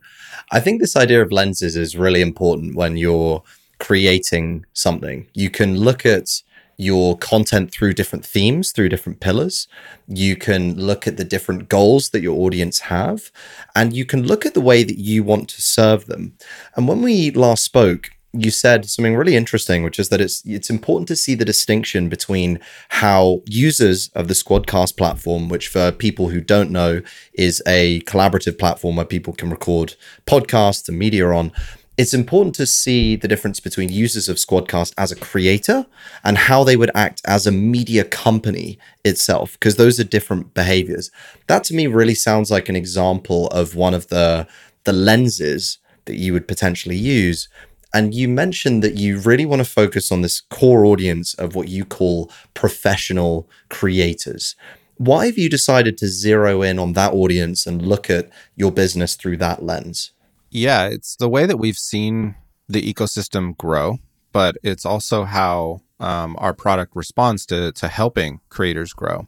I 0.51 0.59
think 0.59 0.79
this 0.79 0.95
idea 0.95 1.21
of 1.21 1.31
lenses 1.31 1.75
is 1.75 1.97
really 1.97 2.21
important 2.21 2.75
when 2.75 2.97
you're 2.97 3.43
creating 3.79 4.65
something. 4.73 5.27
You 5.33 5.49
can 5.49 5.77
look 5.77 6.05
at 6.05 6.41
your 6.77 7.17
content 7.17 7.71
through 7.71 7.93
different 7.93 8.25
themes, 8.25 8.71
through 8.71 8.89
different 8.89 9.19
pillars. 9.19 9.67
You 10.07 10.35
can 10.35 10.75
look 10.75 11.07
at 11.07 11.17
the 11.17 11.23
different 11.23 11.69
goals 11.69 12.09
that 12.09 12.21
your 12.21 12.39
audience 12.39 12.79
have, 12.79 13.31
and 13.75 13.93
you 13.93 14.05
can 14.05 14.23
look 14.23 14.45
at 14.45 14.53
the 14.53 14.61
way 14.61 14.83
that 14.83 14.97
you 14.97 15.23
want 15.23 15.49
to 15.49 15.61
serve 15.61 16.07
them. 16.07 16.33
And 16.75 16.87
when 16.87 17.01
we 17.01 17.31
last 17.31 17.63
spoke, 17.63 18.11
you 18.33 18.50
said 18.50 18.89
something 18.89 19.15
really 19.15 19.35
interesting, 19.35 19.83
which 19.83 20.00
is 20.00 20.09
that 20.09 20.19
it's 20.19 20.44
it's 20.45 20.69
important 20.69 21.07
to 21.07 21.15
see 21.15 21.35
the 21.35 21.45
distinction 21.45 22.09
between 22.09 22.59
how 22.89 23.41
users 23.45 24.09
of 24.15 24.27
the 24.27 24.33
Squadcast 24.33 24.97
platform, 24.97 25.50
which 25.50 25.68
for 25.68 25.91
people 25.91 26.30
who 26.30 26.41
don't 26.41 26.71
know 26.71 27.01
is 27.33 27.62
a 27.68 28.01
collaborative 28.01 28.57
platform 28.57 28.95
where 28.95 29.06
people 29.06 29.33
can 29.33 29.51
record 29.51 29.95
podcasts 30.25 30.89
and 30.89 30.97
media 30.97 31.27
on. 31.30 31.51
It's 31.95 32.15
important 32.15 32.56
to 32.56 32.65
see 32.65 33.15
the 33.15 33.27
difference 33.27 33.59
between 33.59 33.89
users 33.89 34.27
of 34.27 34.38
Squadcast 34.38 34.95
as 34.97 35.12
a 35.12 35.15
creator 35.15 35.85
and 36.24 36.39
how 36.39 36.63
they 36.63 36.75
would 36.75 36.89
act 36.95 37.21
as 37.25 37.45
a 37.45 37.51
media 37.51 38.03
company 38.03 38.80
itself, 39.06 39.53
because 39.53 39.75
those 39.75 40.00
are 40.00 40.03
different 40.03 40.56
behaviors. 40.56 41.12
That 41.45 41.63
to 41.65 41.75
me 41.75 41.85
really 41.85 42.15
sounds 42.15 42.50
like 42.50 42.68
an 42.68 42.75
example 42.75 43.45
of 43.50 43.75
one 43.75 43.94
of 43.94 44.07
the 44.07 44.47
the 44.85 44.94
lenses 44.94 45.77
that 46.06 46.15
you 46.15 46.33
would 46.33 46.47
potentially 46.47 46.97
use 46.97 47.47
and 47.94 48.13
you 48.13 48.28
mentioned 48.28 48.84
that 48.84 48.95
you 48.95 49.19
really 49.19 49.45
want 49.45 49.60
to 49.60 49.69
focus 49.69 50.12
on 50.12 50.22
this 50.22 50.42
core 50.42 50.86
audience 50.86 51.34
of 51.36 51.56
what 51.56 51.68
you 51.68 51.86
call 51.86 52.31
professional 52.54 53.48
creators. 53.69 54.56
Why 54.98 55.28
have 55.28 55.38
you 55.38 55.50
decided 55.50 55.98
to 56.00 56.07
zero 56.07 56.62
in 56.62 56.80
on 56.80 56.94
that 56.94 57.13
audience 57.13 57.66
and 57.68 57.81
look 57.81 58.10
at 58.10 58.30
your 58.56 58.72
business 58.72 59.16
through 59.16 59.38
that 59.38 59.63
lens? 59.63 60.12
Yeah, 60.50 60.88
it's 60.88 61.16
the 61.16 61.30
way 61.30 61.45
that 61.45 61.57
we've 61.57 61.78
seen 61.78 62.36
the 62.68 62.94
ecosystem 62.94 63.57
grow, 63.57 64.00
but 64.31 64.57
it's 64.63 64.86
also 64.86 65.24
how 65.24 65.81
um, 66.00 66.36
our 66.40 66.54
product 66.54 66.95
responds 66.95 67.45
to 67.48 67.72
to 67.74 67.88
helping 67.88 68.40
creators 68.50 68.94
grow. 68.94 69.28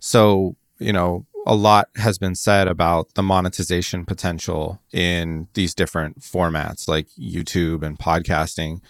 So, 0.00 0.56
you 0.78 0.92
know, 0.92 1.26
a 1.46 1.54
lot 1.54 1.88
has 1.96 2.18
been 2.18 2.34
said 2.34 2.68
about 2.68 3.14
the 3.14 3.22
monetization 3.22 4.04
potential 4.04 4.80
in 4.92 5.48
these 5.54 5.74
different 5.74 6.20
formats 6.20 6.88
like 6.88 7.08
YouTube 7.18 7.82
and 7.82 7.98
podcasting. 7.98 8.80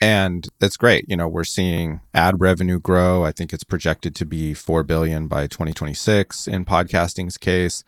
And 0.00 0.48
it's 0.60 0.76
great. 0.76 1.04
You 1.08 1.16
know, 1.16 1.28
we're 1.28 1.44
seeing 1.44 2.00
ad 2.12 2.40
revenue 2.40 2.80
grow. 2.80 3.24
I 3.24 3.30
think 3.30 3.52
it's 3.52 3.64
projected 3.64 4.14
to 4.16 4.24
be 4.24 4.54
4 4.54 4.82
billion 4.82 5.28
by 5.28 5.46
2026 5.46 6.48
in 6.48 6.64
podcasting's 6.64 7.38
case. 7.38 7.84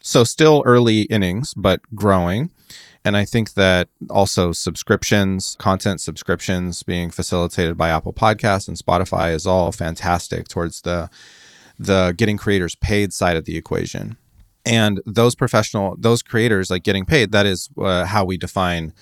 So 0.00 0.24
still 0.24 0.62
early 0.66 1.02
innings, 1.02 1.54
but 1.54 1.80
growing. 1.94 2.50
And 3.04 3.16
I 3.16 3.24
think 3.26 3.52
that 3.54 3.88
also 4.08 4.52
subscriptions, 4.52 5.56
content 5.58 6.00
subscriptions 6.00 6.82
being 6.82 7.10
facilitated 7.10 7.76
by 7.76 7.90
Apple 7.90 8.14
Podcasts 8.14 8.66
and 8.66 8.78
Spotify 8.78 9.34
is 9.34 9.46
all 9.46 9.70
fantastic 9.72 10.48
towards 10.48 10.80
the 10.80 11.10
the 11.78 12.14
getting 12.16 12.36
creators 12.36 12.74
paid 12.76 13.12
side 13.12 13.36
of 13.36 13.44
the 13.44 13.56
equation. 13.56 14.16
And 14.66 15.00
those 15.04 15.34
professional, 15.34 15.96
those 15.98 16.22
creators 16.22 16.70
like 16.70 16.84
getting 16.84 17.04
paid, 17.04 17.32
that 17.32 17.46
is 17.46 17.68
uh, 17.78 18.06
how 18.06 18.24
we 18.24 18.36
define 18.36 18.92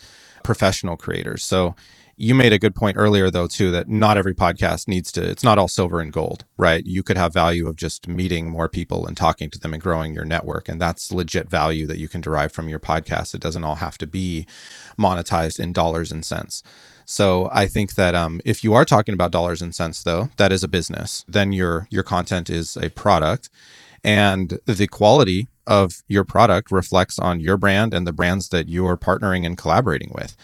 professional 0.42 0.96
creators. 0.96 1.44
So 1.44 1.76
you 2.16 2.34
made 2.34 2.52
a 2.52 2.58
good 2.58 2.74
point 2.74 2.96
earlier 2.96 3.30
though 3.30 3.46
too 3.46 3.70
that 3.70 3.88
not 3.88 4.16
every 4.16 4.34
podcast 4.34 4.86
needs 4.86 5.10
to 5.10 5.22
it's 5.28 5.42
not 5.42 5.58
all 5.58 5.68
silver 5.68 6.00
and 6.00 6.12
gold 6.12 6.44
right 6.56 6.84
you 6.86 7.02
could 7.02 7.16
have 7.16 7.32
value 7.32 7.66
of 7.66 7.76
just 7.76 8.06
meeting 8.06 8.48
more 8.48 8.68
people 8.68 9.06
and 9.06 9.16
talking 9.16 9.50
to 9.50 9.58
them 9.58 9.72
and 9.72 9.82
growing 9.82 10.12
your 10.12 10.24
network 10.24 10.68
and 10.68 10.80
that's 10.80 11.10
legit 11.10 11.48
value 11.48 11.86
that 11.86 11.98
you 11.98 12.08
can 12.08 12.20
derive 12.20 12.52
from 12.52 12.68
your 12.68 12.78
podcast 12.78 13.34
it 13.34 13.40
doesn't 13.40 13.64
all 13.64 13.76
have 13.76 13.98
to 13.98 14.06
be 14.06 14.46
monetized 14.98 15.58
in 15.58 15.72
dollars 15.72 16.12
and 16.12 16.24
cents 16.24 16.62
so 17.04 17.48
I 17.52 17.66
think 17.66 17.94
that 17.94 18.14
um, 18.14 18.40
if 18.44 18.64
you 18.64 18.74
are 18.74 18.84
talking 18.84 19.14
about 19.14 19.30
dollars 19.30 19.62
and 19.62 19.74
cents, 19.74 20.02
though, 20.02 20.30
that 20.36 20.52
is 20.52 20.62
a 20.62 20.68
business. 20.68 21.24
Then 21.28 21.52
your 21.52 21.86
your 21.90 22.02
content 22.02 22.50
is 22.50 22.76
a 22.76 22.90
product, 22.90 23.50
and 24.04 24.58
the 24.66 24.86
quality 24.86 25.48
of 25.66 26.02
your 26.08 26.24
product 26.24 26.70
reflects 26.70 27.18
on 27.18 27.40
your 27.40 27.56
brand 27.56 27.94
and 27.94 28.06
the 28.06 28.12
brands 28.12 28.48
that 28.48 28.68
you 28.68 28.86
are 28.86 28.96
partnering 28.96 29.46
and 29.46 29.56
collaborating 29.56 30.10
with. 30.14 30.36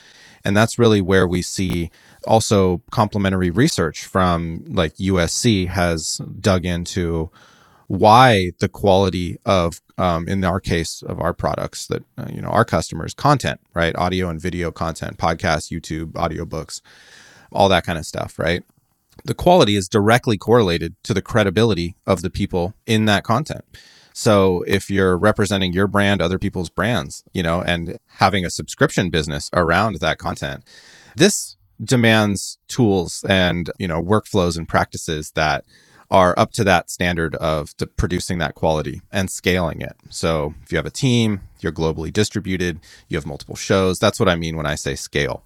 And 0.45 0.57
that's 0.57 0.79
really 0.79 1.01
where 1.01 1.27
we 1.27 1.43
see 1.43 1.91
also 2.27 2.81
complementary 2.91 3.51
research 3.51 4.05
from 4.05 4.65
like 4.69 4.95
USC 4.97 5.69
has 5.69 6.21
dug 6.41 6.65
into 6.65 7.31
why 7.89 8.53
the 8.61 8.69
quality 8.69 9.39
of 9.45 9.81
um, 9.97 10.29
in 10.29 10.45
our 10.45 10.61
case 10.61 11.03
of 11.03 11.19
our 11.21 11.33
products 11.33 11.87
that 11.89 12.05
uh, 12.17 12.27
you 12.31 12.41
know 12.41 12.49
our 12.49 12.65
customers 12.65 13.15
content 13.15 13.61
right? 13.75 13.97
Audio 13.97 14.29
and 14.29 14.41
video 14.41 14.71
content 14.71 15.17
podcasts 15.19 15.73
youtube 15.73 16.13
audiobooks 16.13 16.81
all 17.51 17.69
that 17.69 17.85
kind 17.85 17.99
of 17.99 18.07
stuff 18.07 18.39
right? 18.39 18.63
The 19.25 19.35
quality 19.35 19.75
is 19.75 19.89
directly 19.89 20.37
correlated 20.39 20.95
to 21.03 21.13
the 21.13 21.23
credibility 21.23 21.97
of 22.07 22.23
the 22.23 22.31
people 22.31 22.75
in 22.87 23.07
that 23.07 23.25
content. 23.25 23.65
So 24.13 24.63
if 24.67 24.91
you're 24.91 25.19
representing 25.19 25.73
your 25.73 25.89
brand 25.89 26.21
other 26.21 26.39
people's 26.39 26.71
brands 26.71 27.25
you 27.33 27.43
know 27.43 27.63
and 27.63 27.99
having 28.19 28.45
a 28.45 28.51
subscription 28.51 29.09
business 29.09 29.49
around 29.55 29.97
that 29.97 30.19
content 30.19 30.63
this 31.17 31.57
demands 31.83 32.59
tools 32.69 33.25
and 33.29 33.71
you 33.79 33.89
know 33.89 34.03
workflows 34.03 34.59
and 34.59 34.69
practices 34.69 35.31
that 35.33 35.65
are 36.11 36.35
up 36.39 36.53
to 36.53 36.65
that 36.65 36.91
standard 36.91 37.35
of 37.37 37.75
producing 37.97 38.39
that 38.39 38.55
quality 38.55 39.03
and 39.13 39.31
scaling 39.31 39.83
it. 39.83 39.95
So 40.09 40.55
if 40.63 40.73
you 40.73 40.77
have 40.77 40.87
a 40.87 40.91
team, 40.91 41.43
you're 41.61 41.73
globally 41.73 42.13
distributed, 42.13 42.81
you 43.09 43.17
have 43.17 43.27
multiple 43.27 43.57
shows. 43.57 43.99
That's 43.99 44.19
what 44.19 44.29
I 44.29 44.37
mean 44.37 44.57
when 44.57 44.67
I 44.67 44.75
say 44.75 44.95
scale. 44.95 45.45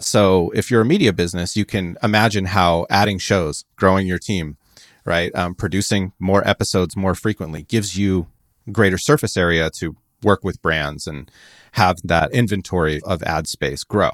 So 0.00 0.50
if 0.54 0.70
you're 0.70 0.80
a 0.80 0.86
media 0.86 1.12
business, 1.12 1.56
you 1.56 1.64
can 1.64 1.98
imagine 2.02 2.46
how 2.46 2.86
adding 2.88 3.18
shows, 3.18 3.64
growing 3.76 4.06
your 4.06 4.18
team, 4.18 4.56
right, 5.04 5.34
um, 5.34 5.54
producing 5.54 6.12
more 6.18 6.46
episodes 6.46 6.96
more 6.96 7.14
frequently 7.14 7.62
gives 7.62 7.98
you 7.98 8.28
greater 8.70 8.98
surface 8.98 9.36
area 9.36 9.70
to 9.70 9.96
work 10.22 10.44
with 10.44 10.62
brands 10.62 11.06
and 11.06 11.30
have 11.72 11.96
that 12.04 12.32
inventory 12.32 13.00
of 13.04 13.22
ad 13.24 13.46
space 13.46 13.84
grow. 13.84 14.10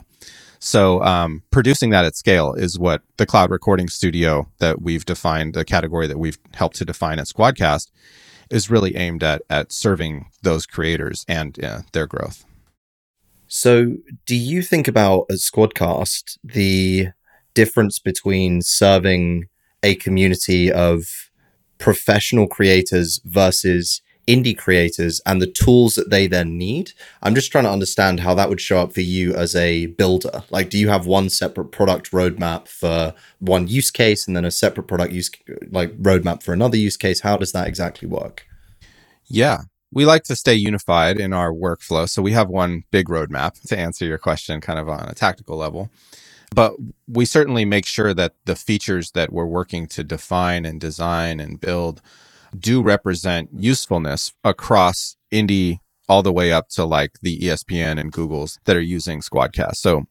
So 0.64 1.02
um, 1.02 1.42
producing 1.50 1.90
that 1.90 2.06
at 2.06 2.16
scale 2.16 2.54
is 2.54 2.78
what 2.78 3.02
the 3.18 3.26
cloud 3.26 3.50
recording 3.50 3.86
studio 3.90 4.48
that 4.60 4.80
we've 4.80 5.04
defined, 5.04 5.52
the 5.52 5.62
category 5.62 6.06
that 6.06 6.18
we've 6.18 6.38
helped 6.54 6.76
to 6.76 6.86
define 6.86 7.18
at 7.18 7.26
Squadcast, 7.26 7.90
is 8.50 8.70
really 8.70 8.96
aimed 8.96 9.22
at 9.22 9.42
at 9.50 9.72
serving 9.72 10.30
those 10.40 10.64
creators 10.64 11.26
and 11.28 11.62
uh, 11.62 11.80
their 11.92 12.06
growth. 12.06 12.46
So, 13.46 13.98
do 14.24 14.34
you 14.34 14.62
think 14.62 14.88
about 14.88 15.26
at 15.28 15.36
Squadcast 15.36 16.38
the 16.42 17.08
difference 17.52 17.98
between 17.98 18.62
serving 18.62 19.48
a 19.82 19.96
community 19.96 20.72
of 20.72 21.30
professional 21.76 22.46
creators 22.46 23.20
versus 23.26 24.00
indie 24.26 24.56
creators 24.56 25.20
and 25.26 25.40
the 25.40 25.46
tools 25.46 25.94
that 25.94 26.10
they 26.10 26.26
then 26.26 26.56
need. 26.58 26.92
I'm 27.22 27.34
just 27.34 27.52
trying 27.52 27.64
to 27.64 27.70
understand 27.70 28.20
how 28.20 28.34
that 28.34 28.48
would 28.48 28.60
show 28.60 28.78
up 28.78 28.92
for 28.92 29.00
you 29.00 29.34
as 29.34 29.54
a 29.54 29.86
builder. 29.86 30.42
Like, 30.50 30.70
do 30.70 30.78
you 30.78 30.88
have 30.88 31.06
one 31.06 31.30
separate 31.30 31.66
product 31.66 32.10
roadmap 32.10 32.68
for 32.68 33.14
one 33.38 33.68
use 33.68 33.90
case 33.90 34.26
and 34.26 34.36
then 34.36 34.44
a 34.44 34.50
separate 34.50 34.88
product 34.88 35.12
use 35.12 35.30
like 35.70 35.96
roadmap 35.98 36.42
for 36.42 36.52
another 36.52 36.76
use 36.76 36.96
case? 36.96 37.20
How 37.20 37.36
does 37.36 37.52
that 37.52 37.66
exactly 37.66 38.08
work? 38.08 38.46
Yeah. 39.26 39.62
We 39.92 40.04
like 40.04 40.24
to 40.24 40.36
stay 40.36 40.54
unified 40.54 41.20
in 41.20 41.32
our 41.32 41.52
workflow. 41.52 42.08
So 42.08 42.20
we 42.20 42.32
have 42.32 42.48
one 42.48 42.84
big 42.90 43.08
roadmap 43.08 43.60
to 43.68 43.78
answer 43.78 44.04
your 44.04 44.18
question 44.18 44.60
kind 44.60 44.78
of 44.78 44.88
on 44.88 45.08
a 45.08 45.14
tactical 45.14 45.56
level. 45.56 45.90
But 46.54 46.74
we 47.08 47.24
certainly 47.24 47.64
make 47.64 47.86
sure 47.86 48.14
that 48.14 48.34
the 48.44 48.56
features 48.56 49.12
that 49.12 49.32
we're 49.32 49.46
working 49.46 49.86
to 49.88 50.04
define 50.04 50.64
and 50.64 50.80
design 50.80 51.40
and 51.40 51.60
build 51.60 52.00
do 52.58 52.82
represent 52.82 53.50
usefulness 53.52 54.32
across 54.42 55.16
indie 55.32 55.78
all 56.08 56.22
the 56.22 56.32
way 56.32 56.52
up 56.52 56.68
to 56.68 56.84
like 56.84 57.18
the 57.22 57.38
ESPN 57.38 57.98
and 57.98 58.12
Googles 58.12 58.58
that 58.64 58.76
are 58.76 58.80
using 58.80 59.20
Squadcast. 59.20 59.76
So 59.76 60.04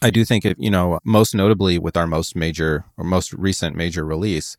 I 0.00 0.10
do 0.10 0.24
think 0.24 0.44
it, 0.44 0.56
you 0.58 0.70
know, 0.70 0.98
most 1.04 1.34
notably 1.34 1.78
with 1.78 1.96
our 1.96 2.06
most 2.06 2.34
major 2.34 2.84
or 2.96 3.04
most 3.04 3.32
recent 3.32 3.76
major 3.76 4.04
release, 4.04 4.56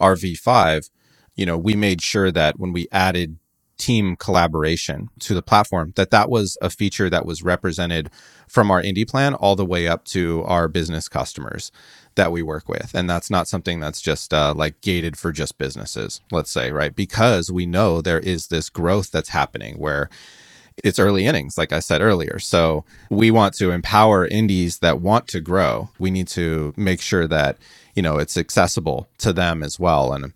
RV5, 0.00 0.90
you 1.36 1.46
know, 1.46 1.58
we 1.58 1.74
made 1.74 2.02
sure 2.02 2.30
that 2.30 2.58
when 2.58 2.72
we 2.72 2.86
added 2.92 3.38
team 3.76 4.16
collaboration 4.16 5.08
to 5.20 5.34
the 5.34 5.42
platform 5.42 5.92
that 5.96 6.10
that 6.10 6.30
was 6.30 6.56
a 6.62 6.70
feature 6.70 7.10
that 7.10 7.26
was 7.26 7.42
represented 7.42 8.10
from 8.48 8.70
our 8.70 8.82
indie 8.82 9.08
plan 9.08 9.34
all 9.34 9.56
the 9.56 9.64
way 9.64 9.88
up 9.88 10.04
to 10.04 10.42
our 10.46 10.68
business 10.68 11.08
customers 11.08 11.72
that 12.14 12.30
we 12.30 12.42
work 12.42 12.68
with. 12.68 12.94
And 12.94 13.10
that's 13.10 13.30
not 13.30 13.48
something 13.48 13.80
that's 13.80 14.00
just 14.00 14.32
uh, 14.32 14.54
like 14.54 14.80
gated 14.80 15.18
for 15.18 15.32
just 15.32 15.58
businesses 15.58 16.20
let's 16.30 16.50
say 16.50 16.70
right? 16.72 16.94
Because 16.94 17.50
we 17.50 17.66
know 17.66 18.00
there 18.00 18.20
is 18.20 18.48
this 18.48 18.70
growth 18.70 19.10
that's 19.10 19.30
happening 19.30 19.76
where 19.76 20.08
it's 20.82 20.98
early 20.98 21.24
innings 21.24 21.56
like 21.56 21.72
i 21.72 21.78
said 21.78 22.00
earlier. 22.00 22.38
So 22.38 22.84
we 23.10 23.30
want 23.30 23.54
to 23.54 23.70
empower 23.70 24.26
indies 24.26 24.78
that 24.78 25.00
want 25.00 25.28
to 25.28 25.40
grow. 25.40 25.90
We 25.98 26.10
need 26.10 26.28
to 26.28 26.74
make 26.76 27.00
sure 27.00 27.26
that 27.28 27.58
you 27.94 28.02
know 28.02 28.18
it's 28.18 28.36
accessible 28.36 29.08
to 29.18 29.32
them 29.32 29.62
as 29.62 29.78
well. 29.78 30.12
And 30.12 30.32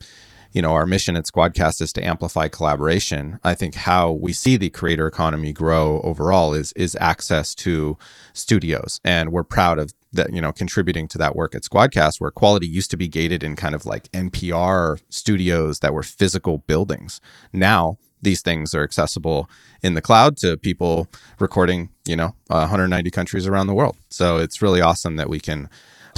you 0.53 0.63
know, 0.63 0.73
our 0.73 0.87
mission 0.87 1.17
at 1.17 1.25
Squadcast 1.25 1.81
is 1.81 1.93
to 1.95 2.05
amplify 2.05 2.49
collaboration. 2.49 3.39
I 3.45 3.55
think 3.55 3.75
how 3.75 4.13
we 4.13 4.33
see 4.33 4.57
the 4.57 4.71
creator 4.71 5.07
economy 5.07 5.53
grow 5.53 6.01
overall 6.03 6.55
is 6.55 6.73
is 6.73 6.97
access 7.01 7.55
to 7.57 7.99
studios, 8.33 9.01
and 9.05 9.31
we're 9.31 9.45
proud 9.45 9.79
of 9.79 9.93
that. 10.13 10.33
You 10.33 10.41
know, 10.41 10.53
contributing 10.53 11.09
to 11.09 11.19
that 11.19 11.37
work 11.37 11.55
at 11.55 11.63
Squadcast, 11.63 12.21
where 12.21 12.31
quality 12.31 12.67
used 12.67 12.91
to 12.93 12.97
be 12.97 13.09
gated 13.09 13.43
in 13.43 13.57
kind 13.57 13.75
of 13.75 13.85
like 13.87 14.11
NPR 14.13 15.01
studios 15.11 15.81
that 15.81 15.93
were 15.93 16.03
physical 16.03 16.59
buildings. 16.59 17.21
Now 17.53 17.99
these 18.23 18.43
things 18.43 18.75
are 18.75 18.83
accessible 18.83 19.49
in 19.83 19.95
the 19.95 20.03
cloud 20.03 20.37
to 20.39 20.57
people 20.57 21.09
recording, 21.39 21.91
you 22.05 22.17
know, 22.17 22.35
190 22.49 23.11
countries 23.11 23.47
around 23.47 23.69
the 23.69 23.75
world. 23.75 23.97
So 24.11 24.39
it's 24.39 24.61
really 24.61 24.81
awesome 24.81 25.17
that 25.17 25.29
we 25.29 25.39
can 25.41 25.69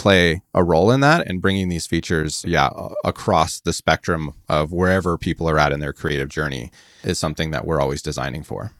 play 0.01 0.43
a 0.55 0.65
role 0.65 0.91
in 0.91 1.01
that 1.01 1.27
and 1.27 1.43
bringing 1.43 1.69
these 1.69 1.87
features, 1.87 2.43
yeah, 2.47 2.71
across 3.05 3.61
the 3.61 3.73
spectrum 3.73 4.33
of 4.49 4.73
wherever 4.73 5.19
people 5.19 5.49
are 5.49 5.59
at 5.59 5.73
in 5.73 5.81
their 5.81 5.93
creative 5.93 6.31
journey 6.31 6.71
is 7.05 7.19
something 7.19 7.51
that 7.51 7.67
we're 7.67 7.81
always 7.81 8.01
designing 8.01 8.43
for. 8.43 8.73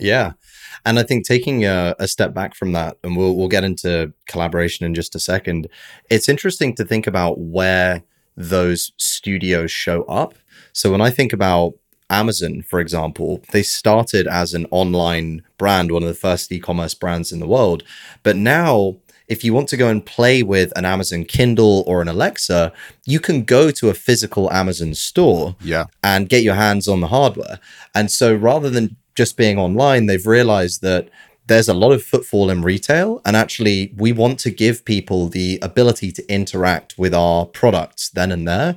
Yeah. 0.00 0.32
And 0.86 0.98
I 0.98 1.02
think 1.02 1.26
taking 1.26 1.64
a, 1.64 1.94
a, 1.98 2.08
step 2.08 2.32
back 2.32 2.54
from 2.54 2.72
that, 2.72 2.96
and 3.04 3.16
we'll, 3.16 3.36
we'll 3.36 3.48
get 3.48 3.62
into 3.62 4.14
collaboration 4.26 4.86
in 4.86 4.94
just 4.94 5.14
a 5.14 5.20
second, 5.20 5.68
it's 6.10 6.28
interesting 6.28 6.74
to 6.76 6.84
think 6.84 7.06
about 7.06 7.38
where 7.38 8.02
those 8.34 8.92
studios 8.96 9.70
show 9.70 10.02
up. 10.04 10.34
So 10.72 10.90
when 10.90 11.02
I 11.02 11.10
think 11.10 11.32
about 11.32 11.74
Amazon, 12.08 12.62
for 12.62 12.80
example, 12.80 13.42
they 13.52 13.62
started 13.62 14.26
as 14.26 14.54
an 14.54 14.66
online 14.70 15.42
brand, 15.56 15.92
one 15.92 16.02
of 16.02 16.08
the 16.08 16.14
first 16.14 16.50
e 16.50 16.58
commerce 16.58 16.94
brands 16.94 17.32
in 17.32 17.40
the 17.40 17.46
world. 17.46 17.84
But 18.22 18.36
now 18.36 18.96
if 19.32 19.42
you 19.42 19.54
want 19.54 19.68
to 19.70 19.78
go 19.78 19.88
and 19.88 20.04
play 20.04 20.42
with 20.42 20.70
an 20.76 20.84
Amazon 20.84 21.24
Kindle 21.24 21.84
or 21.86 22.02
an 22.02 22.08
Alexa, 22.08 22.70
you 23.06 23.18
can 23.18 23.44
go 23.44 23.70
to 23.70 23.88
a 23.88 23.94
physical 23.94 24.52
Amazon 24.52 24.92
store 24.94 25.56
yeah. 25.62 25.86
and 26.04 26.28
get 26.28 26.42
your 26.42 26.54
hands 26.54 26.86
on 26.86 27.00
the 27.00 27.06
hardware. 27.06 27.58
And 27.94 28.10
so 28.10 28.34
rather 28.34 28.68
than 28.68 28.96
just 29.14 29.38
being 29.38 29.58
online, 29.58 30.04
they've 30.04 30.26
realized 30.26 30.82
that 30.82 31.08
there's 31.46 31.68
a 31.68 31.74
lot 31.74 31.92
of 31.92 32.02
footfall 32.02 32.50
in 32.50 32.60
retail. 32.60 33.22
And 33.24 33.34
actually, 33.34 33.94
we 33.96 34.12
want 34.12 34.38
to 34.40 34.50
give 34.50 34.84
people 34.84 35.28
the 35.28 35.58
ability 35.62 36.12
to 36.12 36.32
interact 36.32 36.98
with 36.98 37.14
our 37.14 37.46
products 37.46 38.10
then 38.10 38.30
and 38.30 38.46
there. 38.46 38.76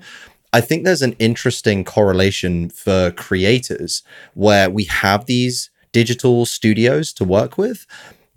I 0.54 0.62
think 0.62 0.86
there's 0.86 1.02
an 1.02 1.18
interesting 1.20 1.84
correlation 1.84 2.70
for 2.70 3.12
creators 3.12 4.04
where 4.36 4.70
we 4.70 4.86
have 4.86 5.26
these 5.26 5.70
digital 5.92 6.46
studios 6.46 7.12
to 7.14 7.26
work 7.26 7.58
with, 7.58 7.86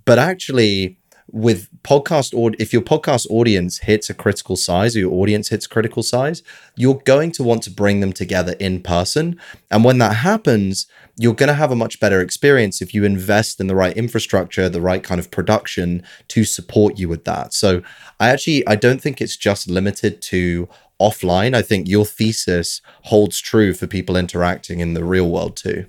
but 0.05 0.19
actually, 0.19 0.99
with 1.31 1.69
podcast 1.83 2.35
or 2.35 2.53
if 2.59 2.73
your 2.73 2.81
podcast 2.81 3.27
audience 3.31 3.79
hits 3.81 4.09
a 4.09 4.15
critical 4.15 4.57
size 4.57 4.97
or 4.97 5.01
your 5.01 5.13
audience 5.13 5.49
hits 5.49 5.67
critical 5.67 6.03
size 6.03 6.43
you're 6.75 7.01
going 7.05 7.31
to 7.31 7.43
want 7.43 7.63
to 7.63 7.71
bring 7.71 8.01
them 8.01 8.13
together 8.13 8.55
in 8.59 8.81
person 8.83 9.39
and 9.71 9.85
when 9.85 9.99
that 9.99 10.17
happens 10.17 10.87
you're 11.19 11.35
going 11.35 11.49
to 11.49 11.55
have 11.55 11.71
a 11.71 11.77
much 11.77 12.01
better 12.01 12.21
experience 12.21 12.81
if 12.81 12.95
you 12.95 13.05
invest 13.05 13.61
in 13.61 13.67
the 13.67 13.75
right 13.75 13.97
infrastructure 13.97 14.69
the 14.71 14.81
right 14.81 15.03
kind 15.03 15.19
of 15.19 15.31
production 15.31 16.03
to 16.29 16.45
support 16.45 16.99
you 16.99 17.09
with 17.09 17.25
that 17.25 17.53
so 17.53 17.83
i 18.19 18.31
actually 18.31 18.67
i 18.67 18.75
don't 18.75 19.03
think 19.03 19.21
it's 19.21 19.37
just 19.37 19.69
limited 19.69 20.23
to 20.23 20.67
offline 20.99 21.55
i 21.55 21.61
think 21.61 21.87
your 21.87 22.07
thesis 22.07 22.81
holds 23.05 23.39
true 23.39 23.75
for 23.75 23.87
people 23.87 24.17
interacting 24.17 24.81
in 24.81 24.95
the 24.95 25.05
real 25.05 25.29
world 25.29 25.57
too 25.57 25.85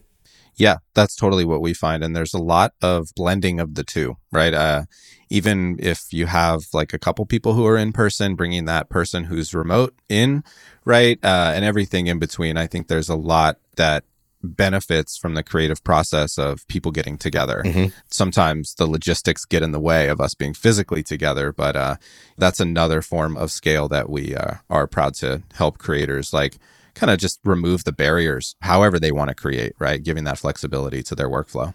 yeah, 0.59 0.79
that's 0.93 1.15
totally 1.15 1.45
what 1.45 1.61
we 1.61 1.73
find. 1.73 2.03
And 2.03 2.13
there's 2.13 2.33
a 2.33 2.37
lot 2.37 2.73
of 2.81 3.07
blending 3.15 3.61
of 3.61 3.75
the 3.75 3.83
two, 3.83 4.17
right? 4.29 4.53
Uh, 4.53 4.83
even 5.29 5.77
if 5.79 6.11
you 6.11 6.25
have 6.25 6.61
like 6.73 6.93
a 6.93 6.99
couple 6.99 7.25
people 7.25 7.53
who 7.53 7.65
are 7.65 7.77
in 7.77 7.93
person, 7.93 8.35
bringing 8.35 8.65
that 8.65 8.89
person 8.89 9.25
who's 9.25 9.53
remote 9.53 9.93
in, 10.09 10.43
right? 10.85 11.19
Uh, 11.23 11.51
and 11.55 11.63
everything 11.63 12.07
in 12.07 12.19
between. 12.19 12.57
I 12.57 12.67
think 12.67 12.87
there's 12.87 13.09
a 13.09 13.15
lot 13.15 13.57
that 13.75 14.03
benefits 14.41 15.17
from 15.17 15.33
the 15.33 15.43
creative 15.43 15.83
process 15.83 16.37
of 16.37 16.67
people 16.67 16.91
getting 16.91 17.17
together. 17.17 17.61
Mm-hmm. 17.65 17.87
Sometimes 18.09 18.73
the 18.75 18.87
logistics 18.87 19.45
get 19.45 19.63
in 19.63 19.71
the 19.71 19.79
way 19.79 20.07
of 20.07 20.21
us 20.21 20.33
being 20.33 20.53
physically 20.53 21.03
together, 21.03 21.51
but 21.51 21.75
uh, 21.75 21.95
that's 22.37 22.59
another 22.59 23.01
form 23.01 23.35
of 23.37 23.51
scale 23.51 23.87
that 23.89 24.09
we 24.09 24.35
uh, 24.35 24.55
are 24.69 24.87
proud 24.87 25.13
to 25.15 25.43
help 25.53 25.77
creators 25.77 26.33
like 26.33 26.57
kind 26.95 27.11
of 27.11 27.19
just 27.19 27.39
remove 27.43 27.83
the 27.83 27.91
barriers 27.91 28.55
however 28.61 28.99
they 28.99 29.11
want 29.11 29.29
to 29.29 29.35
create, 29.35 29.73
right? 29.79 30.03
Giving 30.03 30.23
that 30.23 30.37
flexibility 30.37 31.03
to 31.03 31.15
their 31.15 31.29
workflow. 31.29 31.73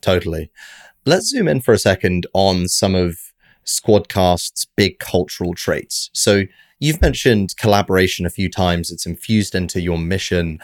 Totally. 0.00 0.50
Let's 1.08 1.30
zoom 1.30 1.48
in 1.48 1.62
for 1.62 1.72
a 1.72 1.78
second 1.78 2.26
on 2.34 2.68
some 2.68 2.94
of 2.94 3.32
Squadcast's 3.64 4.66
big 4.76 4.98
cultural 4.98 5.54
traits. 5.54 6.10
So 6.12 6.42
you've 6.80 7.00
mentioned 7.00 7.56
collaboration 7.56 8.26
a 8.26 8.30
few 8.30 8.50
times, 8.50 8.90
it's 8.90 9.06
infused 9.06 9.54
into 9.54 9.80
your 9.80 9.96
mission. 9.96 10.58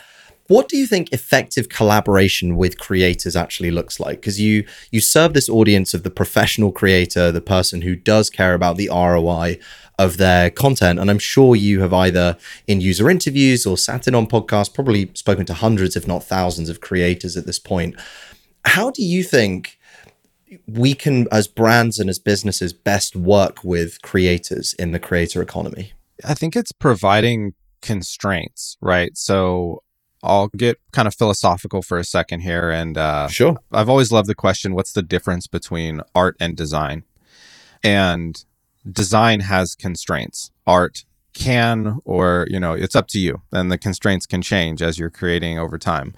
What 0.48 0.68
do 0.68 0.76
you 0.76 0.86
think 0.86 1.10
effective 1.14 1.70
collaboration 1.70 2.56
with 2.56 2.78
creators 2.78 3.36
actually 3.36 3.70
looks 3.70 3.98
like? 3.98 4.20
Because 4.20 4.38
you 4.38 4.66
you 4.90 5.00
serve 5.00 5.32
this 5.32 5.48
audience 5.48 5.94
of 5.94 6.02
the 6.02 6.10
professional 6.10 6.72
creator, 6.72 7.32
the 7.32 7.40
person 7.40 7.80
who 7.80 7.96
does 7.96 8.28
care 8.28 8.52
about 8.52 8.76
the 8.76 8.90
ROI 8.92 9.58
of 9.98 10.18
their 10.18 10.50
content. 10.50 10.98
And 10.98 11.10
I'm 11.10 11.18
sure 11.18 11.56
you 11.56 11.80
have 11.80 11.94
either 11.94 12.36
in 12.66 12.82
user 12.82 13.08
interviews 13.08 13.64
or 13.64 13.78
sat 13.78 14.06
in 14.06 14.14
on 14.14 14.26
podcasts, 14.26 14.74
probably 14.74 15.10
spoken 15.14 15.46
to 15.46 15.54
hundreds, 15.54 15.96
if 15.96 16.06
not 16.06 16.22
thousands, 16.22 16.68
of 16.68 16.82
creators 16.82 17.34
at 17.34 17.46
this 17.46 17.58
point. 17.58 17.98
How 18.66 18.90
do 18.90 19.02
you 19.02 19.24
think 19.24 19.78
we 20.66 20.94
can, 20.94 21.26
as 21.30 21.48
brands 21.48 21.98
and 21.98 22.08
as 22.10 22.18
businesses, 22.18 22.72
best 22.72 23.16
work 23.16 23.64
with 23.64 24.02
creators 24.02 24.74
in 24.74 24.92
the 24.92 24.98
creator 24.98 25.42
economy? 25.42 25.92
I 26.24 26.34
think 26.34 26.56
it's 26.56 26.72
providing 26.72 27.54
constraints, 27.80 28.76
right? 28.80 29.16
So 29.16 29.82
I'll 30.22 30.48
get 30.48 30.78
kind 30.92 31.06
of 31.06 31.14
philosophical 31.14 31.82
for 31.82 31.98
a 31.98 32.04
second 32.04 32.40
here. 32.40 32.70
And 32.70 32.96
uh, 32.96 33.28
sure. 33.28 33.56
I've 33.70 33.90
always 33.90 34.10
loved 34.10 34.28
the 34.28 34.34
question 34.34 34.74
what's 34.74 34.92
the 34.92 35.02
difference 35.02 35.46
between 35.46 36.00
art 36.14 36.36
and 36.40 36.56
design? 36.56 37.04
And 37.82 38.42
design 38.90 39.40
has 39.40 39.74
constraints. 39.74 40.50
Art 40.66 41.04
can, 41.34 41.98
or, 42.04 42.46
you 42.48 42.58
know, 42.58 42.72
it's 42.72 42.96
up 42.96 43.08
to 43.08 43.18
you. 43.18 43.42
And 43.52 43.70
the 43.70 43.76
constraints 43.76 44.24
can 44.24 44.40
change 44.40 44.80
as 44.80 44.98
you're 44.98 45.10
creating 45.10 45.58
over 45.58 45.78
time. 45.78 46.14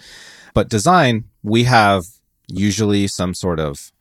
But 0.55 0.69
design, 0.69 1.25
we 1.43 1.65
have 1.65 2.05
usually 2.47 3.09
some 3.09 3.35
sort 3.35 3.59
of 3.59 3.93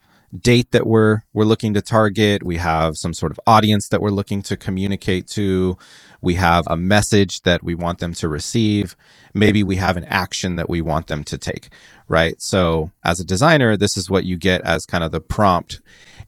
date 0.42 0.72
that 0.72 0.86
we're 0.88 1.22
we're 1.34 1.46
looking 1.46 1.74
to 1.74 1.82
target. 1.82 2.44
We 2.44 2.58
have 2.58 2.98
some 2.98 3.13
sort 3.13 3.32
of 3.32 3.39
audience 3.48 3.89
that 3.89 4.01
we're 4.01 4.10
looking 4.10 4.42
to 4.44 4.58
communicate 4.58 5.27
to. 5.30 5.77
We 6.22 6.36
have 6.36 6.65
a 6.68 6.77
message 6.77 7.42
that 7.42 7.63
we 7.63 7.75
want 7.75 8.00
them 8.00 8.13
to 8.15 8.27
receive. 8.27 8.96
Maybe 9.34 9.63
we 9.63 9.75
have 9.75 9.98
an 9.98 10.06
action 10.06 10.56
that 10.56 10.70
we 10.70 10.82
want 10.82 11.08
them 11.08 11.24
to 11.25 11.38
take 11.38 11.70
right? 12.08 12.39
So 12.42 12.92
as 13.04 13.20
a 13.20 13.25
designer 13.25 13.75
this 13.77 13.98
is 13.98 14.10
what 14.10 14.25
you 14.25 14.38
get 14.38 14.62
as 14.62 14.86
kind 14.86 15.04
of 15.04 15.12
the 15.12 15.22
prompt 15.22 15.82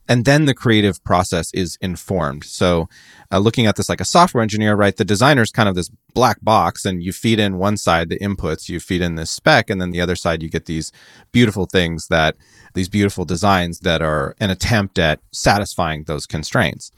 and 0.08 0.26
then 0.26 0.46
the 0.46 0.54
creative 0.54 1.04
process 1.04 1.54
is 1.54 1.78
informed. 1.82 2.44
So 2.44 2.88
uh, 3.32 3.40
looking 3.40 3.66
at 3.66 3.76
this 3.76 3.90
like 3.90 4.02
a 4.02 4.06
software 4.06 4.42
engineer 4.42 4.76
right 4.76 4.96
the 4.96 5.06
designer 5.06 5.42
is 5.42 5.52
kind 5.52 5.68
of 5.68 5.76
this 5.76 5.90
black 6.14 6.38
box 6.42 6.86
and 6.86 7.04
you 7.04 7.12
feed 7.12 7.40
in 7.40 7.58
one 7.58 7.78
side 7.78 8.10
the 8.10 8.20
inputs 8.20 8.70
you 8.70 8.80
feed 8.80 9.02
in 9.02 9.16
this 9.16 9.30
spec 9.30 9.70
and 9.70 9.82
then 9.82 9.92
the 9.92 10.02
other 10.02 10.16
side 10.16 10.42
you 10.42 10.50
get 10.50 10.66
these 10.66 10.92
beautiful 11.32 11.66
things 11.66 12.08
that 12.08 12.36
these 12.74 12.90
beautiful 12.90 13.26
designs 13.26 13.80
that 13.80 14.02
are 14.02 14.36
an 14.40 14.50
attempt 14.50 14.98
at 14.98 15.20
satisfying 15.32 16.04
those 16.04 16.26
constraints. 16.26 16.92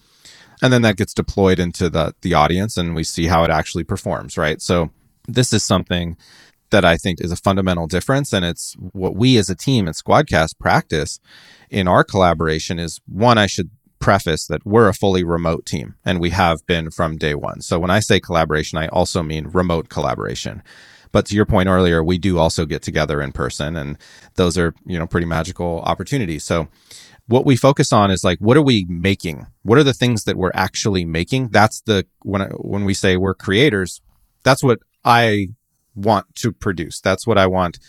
And 0.61 0.73
then 0.73 0.81
that 0.81 0.97
gets 0.97 1.13
deployed 1.13 1.59
into 1.59 1.89
the 1.89 2.13
the 2.21 2.33
audience 2.33 2.77
and 2.77 2.95
we 2.95 3.03
see 3.03 3.27
how 3.27 3.43
it 3.43 3.49
actually 3.49 3.83
performs 3.83 4.37
right? 4.37 4.61
So 4.61 4.91
this 5.27 5.53
is 5.53 5.63
something 5.63 6.17
that 6.71 6.85
I 6.85 6.97
think 6.97 7.19
is 7.21 7.31
a 7.31 7.37
fundamental 7.37 7.87
difference. 7.87 8.33
And 8.33 8.45
it's 8.45 8.75
what 8.79 9.15
we 9.15 9.37
as 9.37 9.49
a 9.49 9.55
team 9.55 9.87
at 9.87 9.95
Squadcast 9.95 10.59
practice 10.59 11.19
in 11.69 11.87
our 11.87 12.03
collaboration 12.03 12.79
is 12.79 13.01
one, 13.07 13.37
I 13.37 13.47
should 13.47 13.69
preface 13.99 14.47
that 14.47 14.65
we're 14.65 14.87
a 14.87 14.93
fully 14.93 15.23
remote 15.23 15.65
team 15.65 15.95
and 16.05 16.19
we 16.19 16.29
have 16.29 16.65
been 16.65 16.89
from 16.89 17.17
day 17.17 17.35
one. 17.35 17.61
So 17.61 17.79
when 17.79 17.89
I 17.89 17.99
say 17.99 18.19
collaboration, 18.19 18.77
I 18.77 18.87
also 18.87 19.21
mean 19.21 19.47
remote 19.47 19.89
collaboration. 19.89 20.63
But 21.11 21.25
to 21.27 21.35
your 21.35 21.45
point 21.45 21.67
earlier, 21.67 22.03
we 22.03 22.17
do 22.17 22.37
also 22.37 22.65
get 22.65 22.81
together 22.81 23.21
in 23.21 23.31
person 23.31 23.75
and 23.75 23.97
those 24.35 24.57
are, 24.57 24.73
you 24.85 24.97
know, 24.97 25.07
pretty 25.07 25.25
magical 25.25 25.81
opportunities. 25.81 26.43
So 26.43 26.69
what 27.27 27.45
we 27.45 27.55
focus 27.55 27.91
on 27.91 28.09
is 28.09 28.23
like 28.23 28.39
what 28.39 28.57
are 28.57 28.61
we 28.61 28.85
making? 28.87 29.47
What 29.63 29.77
are 29.77 29.83
the 29.83 29.93
things 29.93 30.23
that 30.23 30.37
we're 30.37 30.51
actually 30.53 31.05
making? 31.05 31.49
That's 31.49 31.81
the 31.81 32.05
when 32.23 32.41
I, 32.41 32.47
when 32.47 32.85
we 32.85 32.93
say 32.93 33.17
we're 33.17 33.35
creators, 33.35 34.01
that's 34.43 34.63
what 34.63 34.79
I 35.03 35.49
want 35.99 36.33
to 36.35 36.51
produce. 36.51 36.99
That's 36.99 37.27
what 37.27 37.37
I 37.37 37.47
want. 37.47 37.79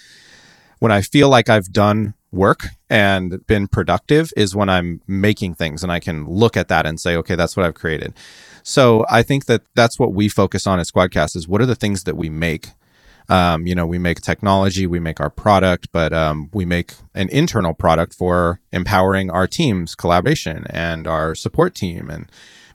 When 0.79 0.93
I 0.93 1.03
feel 1.03 1.29
like 1.29 1.49
I've 1.49 1.73
done 1.73 2.15
work 2.33 2.67
and 2.89 3.45
been 3.47 3.67
productive 3.67 4.33
is 4.37 4.55
when 4.55 4.69
I'm 4.69 5.01
making 5.07 5.55
things 5.55 5.83
and 5.83 5.91
I 5.91 6.01
can 6.01 6.27
look 6.27 6.57
at 6.57 6.69
that 6.69 6.87
and 6.87 7.01
say, 7.01 7.17
okay, 7.17 7.35
that's 7.35 7.57
what 7.57 7.67
I've 7.67 7.75
created. 7.75 8.15
So 8.63 9.05
I 9.11 9.23
think 9.23 9.47
that 9.47 9.63
that's 9.75 9.99
what 9.99 10.13
we 10.13 10.29
focus 10.29 10.67
on 10.67 10.79
at 10.79 10.87
Squadcast 10.87 11.37
is 11.37 11.49
what 11.49 11.61
are 11.61 11.67
the 11.67 11.75
things 11.75 12.05
that 12.05 12.17
we 12.17 12.29
make. 12.29 12.69
Um, 13.29 13.67
you 13.67 13.77
know, 13.77 13.87
we 13.87 13.99
make 13.99 14.21
technology, 14.21 14.89
we 14.89 14.99
make 14.99 15.21
our 15.21 15.31
product, 15.31 15.89
but 15.93 16.13
um, 16.13 16.51
we 16.53 16.65
make 16.65 16.95
an 17.15 17.29
internal 17.29 17.75
product 17.75 18.13
for 18.13 18.61
empowering 18.73 19.31
our 19.31 19.47
team's 19.47 19.95
collaboration 19.95 20.67
and 20.69 21.07
our 21.07 21.37
support 21.37 21.75
team 21.77 22.11
and 22.11 22.31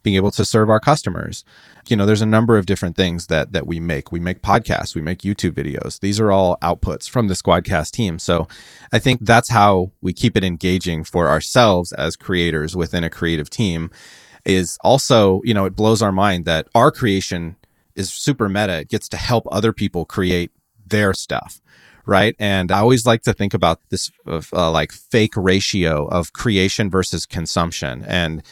being 0.05 0.15
able 0.15 0.31
to 0.31 0.45
serve 0.45 0.69
our 0.69 0.79
customers 0.79 1.43
you 1.89 1.95
know, 1.95 2.05
there's 2.05 2.21
a 2.21 2.25
number 2.25 2.57
of 2.57 2.65
different 2.65 2.95
things 2.95 3.27
that 3.27 3.51
that 3.53 3.67
we 3.67 3.79
make. 3.79 4.11
We 4.11 4.19
make 4.19 4.41
podcasts, 4.41 4.95
we 4.95 5.01
make 5.01 5.19
YouTube 5.19 5.51
videos. 5.51 5.99
These 5.99 6.19
are 6.19 6.31
all 6.31 6.57
outputs 6.61 7.09
from 7.09 7.27
the 7.27 7.33
Squadcast 7.33 7.91
team. 7.91 8.19
So 8.19 8.47
I 8.91 8.99
think 8.99 9.21
that's 9.21 9.49
how 9.49 9.91
we 10.01 10.13
keep 10.13 10.35
it 10.35 10.43
engaging 10.43 11.03
for 11.03 11.29
ourselves 11.29 11.91
as 11.93 12.15
creators 12.15 12.75
within 12.75 13.03
a 13.03 13.09
creative 13.09 13.49
team 13.49 13.91
is 14.45 14.77
also, 14.83 15.41
you 15.43 15.53
know, 15.53 15.65
it 15.65 15.75
blows 15.75 16.01
our 16.01 16.11
mind 16.11 16.45
that 16.45 16.67
our 16.75 16.91
creation 16.91 17.55
is 17.95 18.11
super 18.11 18.47
meta. 18.47 18.79
It 18.79 18.89
gets 18.89 19.09
to 19.09 19.17
help 19.17 19.47
other 19.51 19.73
people 19.73 20.05
create 20.05 20.51
their 20.85 21.13
stuff 21.13 21.61
right? 22.07 22.35
And 22.37 22.71
I 22.71 22.81
always 22.81 23.07
like 23.07 23.23
to 23.23 23.33
think 23.33 23.55
about 23.55 23.79
this 23.89 24.11
uh, 24.27 24.69
like 24.69 24.91
fake 24.91 25.33
ratio 25.35 26.05
of 26.05 26.33
creation 26.33 26.87
versus 26.87 27.25
consumption. 27.25 28.05
And 28.05 28.43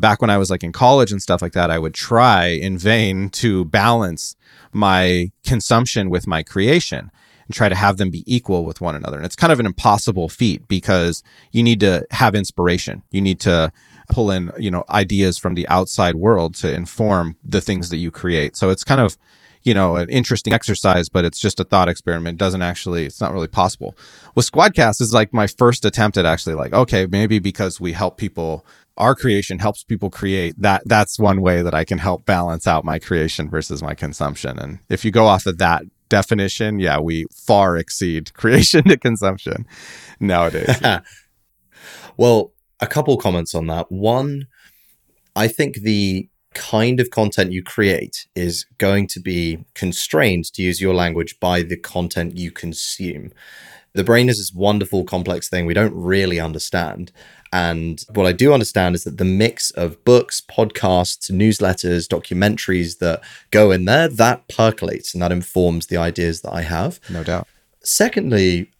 back 0.00 0.20
when 0.20 0.30
I 0.30 0.38
was 0.38 0.50
like 0.50 0.62
in 0.62 0.72
college 0.72 1.12
and 1.12 1.22
stuff 1.22 1.42
like 1.42 1.52
that, 1.52 1.70
I 1.70 1.78
would 1.78 1.94
try 1.94 2.46
in 2.46 2.78
vain 2.78 3.28
to 3.30 3.64
balance 3.66 4.36
my 4.72 5.30
consumption 5.44 6.10
with 6.10 6.26
my 6.26 6.42
creation 6.42 7.10
and 7.46 7.54
try 7.54 7.68
to 7.68 7.74
have 7.74 7.96
them 7.96 8.10
be 8.10 8.24
equal 8.32 8.64
with 8.64 8.80
one 8.80 8.94
another. 8.94 9.16
And 9.16 9.26
it's 9.26 9.36
kind 9.36 9.52
of 9.52 9.60
an 9.60 9.66
impossible 9.66 10.28
feat 10.28 10.66
because 10.68 11.22
you 11.50 11.62
need 11.62 11.80
to 11.80 12.06
have 12.10 12.34
inspiration. 12.34 13.02
You 13.10 13.20
need 13.20 13.40
to 13.40 13.72
pull 14.08 14.30
in, 14.30 14.52
you 14.58 14.70
know, 14.70 14.84
ideas 14.90 15.38
from 15.38 15.54
the 15.54 15.68
outside 15.68 16.14
world 16.14 16.54
to 16.56 16.72
inform 16.72 17.36
the 17.44 17.60
things 17.60 17.90
that 17.90 17.98
you 17.98 18.10
create. 18.10 18.56
So 18.56 18.70
it's 18.70 18.84
kind 18.84 19.00
of, 19.00 19.16
you 19.62 19.74
know, 19.74 19.96
an 19.96 20.08
interesting 20.08 20.52
exercise, 20.52 21.08
but 21.08 21.24
it's 21.24 21.38
just 21.38 21.60
a 21.60 21.64
thought 21.64 21.88
experiment. 21.88 22.36
It 22.36 22.38
doesn't 22.38 22.62
actually, 22.62 23.06
it's 23.06 23.20
not 23.20 23.32
really 23.32 23.48
possible. 23.48 23.96
With 24.34 24.50
Squadcast 24.50 25.00
is 25.00 25.14
like 25.14 25.32
my 25.32 25.46
first 25.46 25.84
attempt 25.84 26.16
at 26.16 26.26
actually 26.26 26.54
like, 26.54 26.72
okay, 26.72 27.06
maybe 27.06 27.38
because 27.38 27.80
we 27.80 27.92
help 27.92 28.16
people 28.16 28.66
our 28.96 29.14
creation 29.14 29.58
helps 29.58 29.82
people 29.84 30.10
create 30.10 30.54
that 30.58 30.82
that's 30.86 31.18
one 31.18 31.40
way 31.40 31.62
that 31.62 31.74
i 31.74 31.84
can 31.84 31.98
help 31.98 32.24
balance 32.26 32.66
out 32.66 32.84
my 32.84 32.98
creation 32.98 33.48
versus 33.48 33.82
my 33.82 33.94
consumption. 33.94 34.58
And 34.58 34.78
if 34.88 35.04
you 35.04 35.10
go 35.10 35.26
off 35.26 35.46
of 35.46 35.58
that 35.58 35.82
definition 36.08 36.78
yeah 36.78 36.98
we 36.98 37.24
far 37.32 37.76
exceed 37.76 38.34
creation 38.34 38.84
to 38.84 38.96
consumption 38.96 39.66
nowadays. 40.20 40.80
Well 42.18 42.52
a 42.78 42.86
couple 42.86 43.16
comments 43.16 43.54
on 43.54 43.66
that. 43.68 43.90
One 43.90 44.46
i 45.34 45.48
think 45.48 45.76
the 45.76 46.28
kind 46.54 47.00
of 47.00 47.10
content 47.10 47.52
you 47.52 47.62
create 47.62 48.26
is 48.34 48.66
going 48.78 49.06
to 49.08 49.20
be 49.20 49.64
constrained 49.74 50.44
to 50.52 50.62
use 50.62 50.80
your 50.80 50.94
language 50.94 51.40
by 51.40 51.62
the 51.62 51.76
content 51.76 52.36
you 52.36 52.50
consume. 52.50 53.32
The 53.94 54.04
brain 54.04 54.28
is 54.28 54.38
this 54.38 54.52
wonderful 54.52 55.04
complex 55.04 55.48
thing 55.48 55.66
we 55.66 55.74
don't 55.74 55.94
really 55.94 56.40
understand 56.40 57.12
and 57.52 58.02
what 58.14 58.26
I 58.26 58.32
do 58.32 58.54
understand 58.54 58.94
is 58.94 59.04
that 59.04 59.18
the 59.18 59.26
mix 59.26 59.70
of 59.72 60.02
books, 60.04 60.40
podcasts, 60.40 61.30
newsletters, 61.30 62.08
documentaries 62.08 62.98
that 62.98 63.22
go 63.50 63.70
in 63.70 63.84
there, 63.84 64.08
that 64.08 64.48
percolates 64.48 65.12
and 65.12 65.22
that 65.22 65.32
informs 65.32 65.88
the 65.88 65.98
ideas 65.98 66.40
that 66.40 66.52
I 66.54 66.62
have. 66.62 66.98
No 67.10 67.22
doubt. 67.22 67.46
Secondly, 67.84 68.70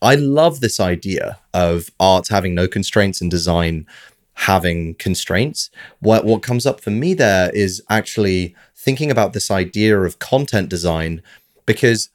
I 0.00 0.14
love 0.14 0.60
this 0.60 0.78
idea 0.78 1.40
of 1.52 1.90
art 1.98 2.28
having 2.28 2.54
no 2.54 2.68
constraints 2.68 3.20
and 3.20 3.30
design 3.30 3.86
having 4.34 4.94
constraints. 4.94 5.70
What 5.98 6.24
what 6.24 6.42
comes 6.42 6.64
up 6.64 6.80
for 6.80 6.90
me 6.90 7.14
there 7.14 7.50
is 7.50 7.82
actually 7.90 8.54
thinking 8.76 9.10
about 9.10 9.32
this 9.32 9.50
idea 9.50 10.00
of 10.00 10.20
content 10.20 10.68
design 10.68 11.22
because 11.66 12.08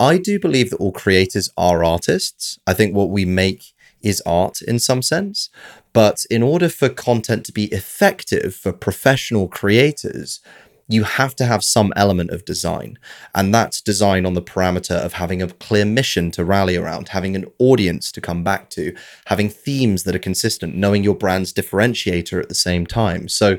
I 0.00 0.18
do 0.18 0.38
believe 0.38 0.70
that 0.70 0.76
all 0.76 0.92
creators 0.92 1.50
are 1.56 1.84
artists. 1.84 2.58
I 2.66 2.74
think 2.74 2.94
what 2.94 3.10
we 3.10 3.24
make 3.24 3.74
is 4.06 4.22
art 4.24 4.62
in 4.62 4.78
some 4.78 5.02
sense. 5.02 5.50
But 5.92 6.24
in 6.30 6.42
order 6.42 6.68
for 6.68 6.88
content 6.88 7.44
to 7.46 7.52
be 7.52 7.64
effective 7.66 8.54
for 8.54 8.72
professional 8.72 9.48
creators, 9.48 10.40
you 10.88 11.02
have 11.02 11.34
to 11.34 11.44
have 11.44 11.64
some 11.64 11.92
element 11.96 12.30
of 12.30 12.44
design. 12.44 12.98
And 13.34 13.52
that's 13.52 13.80
design 13.80 14.24
on 14.24 14.34
the 14.34 14.42
parameter 14.42 14.94
of 14.94 15.14
having 15.14 15.42
a 15.42 15.48
clear 15.48 15.84
mission 15.84 16.30
to 16.32 16.44
rally 16.44 16.76
around, 16.76 17.08
having 17.08 17.34
an 17.34 17.46
audience 17.58 18.12
to 18.12 18.20
come 18.20 18.44
back 18.44 18.70
to, 18.70 18.94
having 19.24 19.48
themes 19.48 20.04
that 20.04 20.14
are 20.14 20.20
consistent, 20.20 20.76
knowing 20.76 21.02
your 21.02 21.16
brand's 21.16 21.52
differentiator 21.52 22.40
at 22.40 22.48
the 22.48 22.54
same 22.54 22.86
time. 22.86 23.26
So 23.28 23.58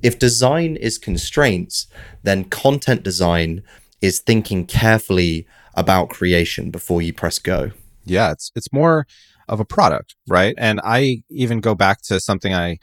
if 0.00 0.18
design 0.18 0.76
is 0.76 0.96
constraints, 0.96 1.88
then 2.22 2.44
content 2.44 3.02
design 3.02 3.62
is 4.00 4.20
thinking 4.20 4.66
carefully 4.66 5.46
about 5.74 6.08
creation 6.08 6.70
before 6.70 7.02
you 7.02 7.12
press 7.12 7.38
go. 7.38 7.72
Yeah, 8.04 8.32
it's 8.32 8.50
it's 8.54 8.72
more 8.72 9.06
of 9.50 9.60
a 9.60 9.64
product, 9.64 10.14
right? 10.26 10.54
And 10.56 10.80
I 10.82 11.22
even 11.28 11.60
go 11.60 11.74
back 11.74 12.00
to 12.02 12.20
something 12.20 12.54
I 12.54 12.78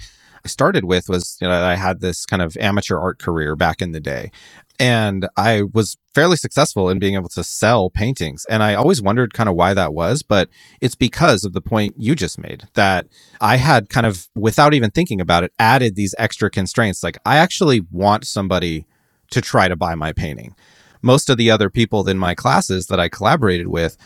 I 0.45 0.47
started 0.49 0.85
with 0.85 1.09
was 1.09 1.37
you 1.41 1.47
know 1.47 1.53
I 1.53 1.75
had 1.75 1.99
this 1.99 2.25
kind 2.25 2.41
of 2.41 2.55
amateur 2.57 2.97
art 2.97 3.17
career 3.17 3.55
back 3.55 3.81
in 3.81 3.91
the 3.93 3.99
day. 3.99 4.31
And 4.79 5.27
I 5.35 5.63
was 5.73 5.97
fairly 6.13 6.37
successful 6.37 6.87
in 6.89 6.99
being 6.99 7.15
able 7.15 7.29
to 7.29 7.43
sell 7.43 7.89
paintings. 7.89 8.45
And 8.47 8.61
I 8.61 8.75
always 8.75 9.01
wondered 9.01 9.33
kind 9.33 9.49
of 9.49 9.55
why 9.55 9.73
that 9.73 9.93
was, 9.93 10.21
but 10.21 10.49
it's 10.81 10.93
because 10.93 11.43
of 11.43 11.53
the 11.53 11.61
point 11.61 11.95
you 11.97 12.13
just 12.13 12.37
made 12.37 12.67
that 12.75 13.07
I 13.41 13.57
had 13.57 13.89
kind 13.89 14.05
of, 14.05 14.27
without 14.35 14.75
even 14.75 14.91
thinking 14.91 15.19
about 15.19 15.43
it, 15.43 15.51
added 15.57 15.95
these 15.95 16.13
extra 16.19 16.51
constraints. 16.51 17.01
Like, 17.01 17.17
I 17.25 17.37
actually 17.37 17.81
want 17.91 18.27
somebody 18.27 18.85
to 19.31 19.41
try 19.41 19.67
to 19.67 19.75
buy 19.75 19.95
my 19.95 20.13
painting. 20.13 20.55
Most 21.01 21.29
of 21.29 21.37
the 21.37 21.49
other 21.49 21.71
people 21.71 22.07
in 22.07 22.19
my 22.19 22.35
classes 22.35 22.85
that 22.87 22.99
I 22.99 23.09
collaborated 23.09 23.67
with, 23.67 23.97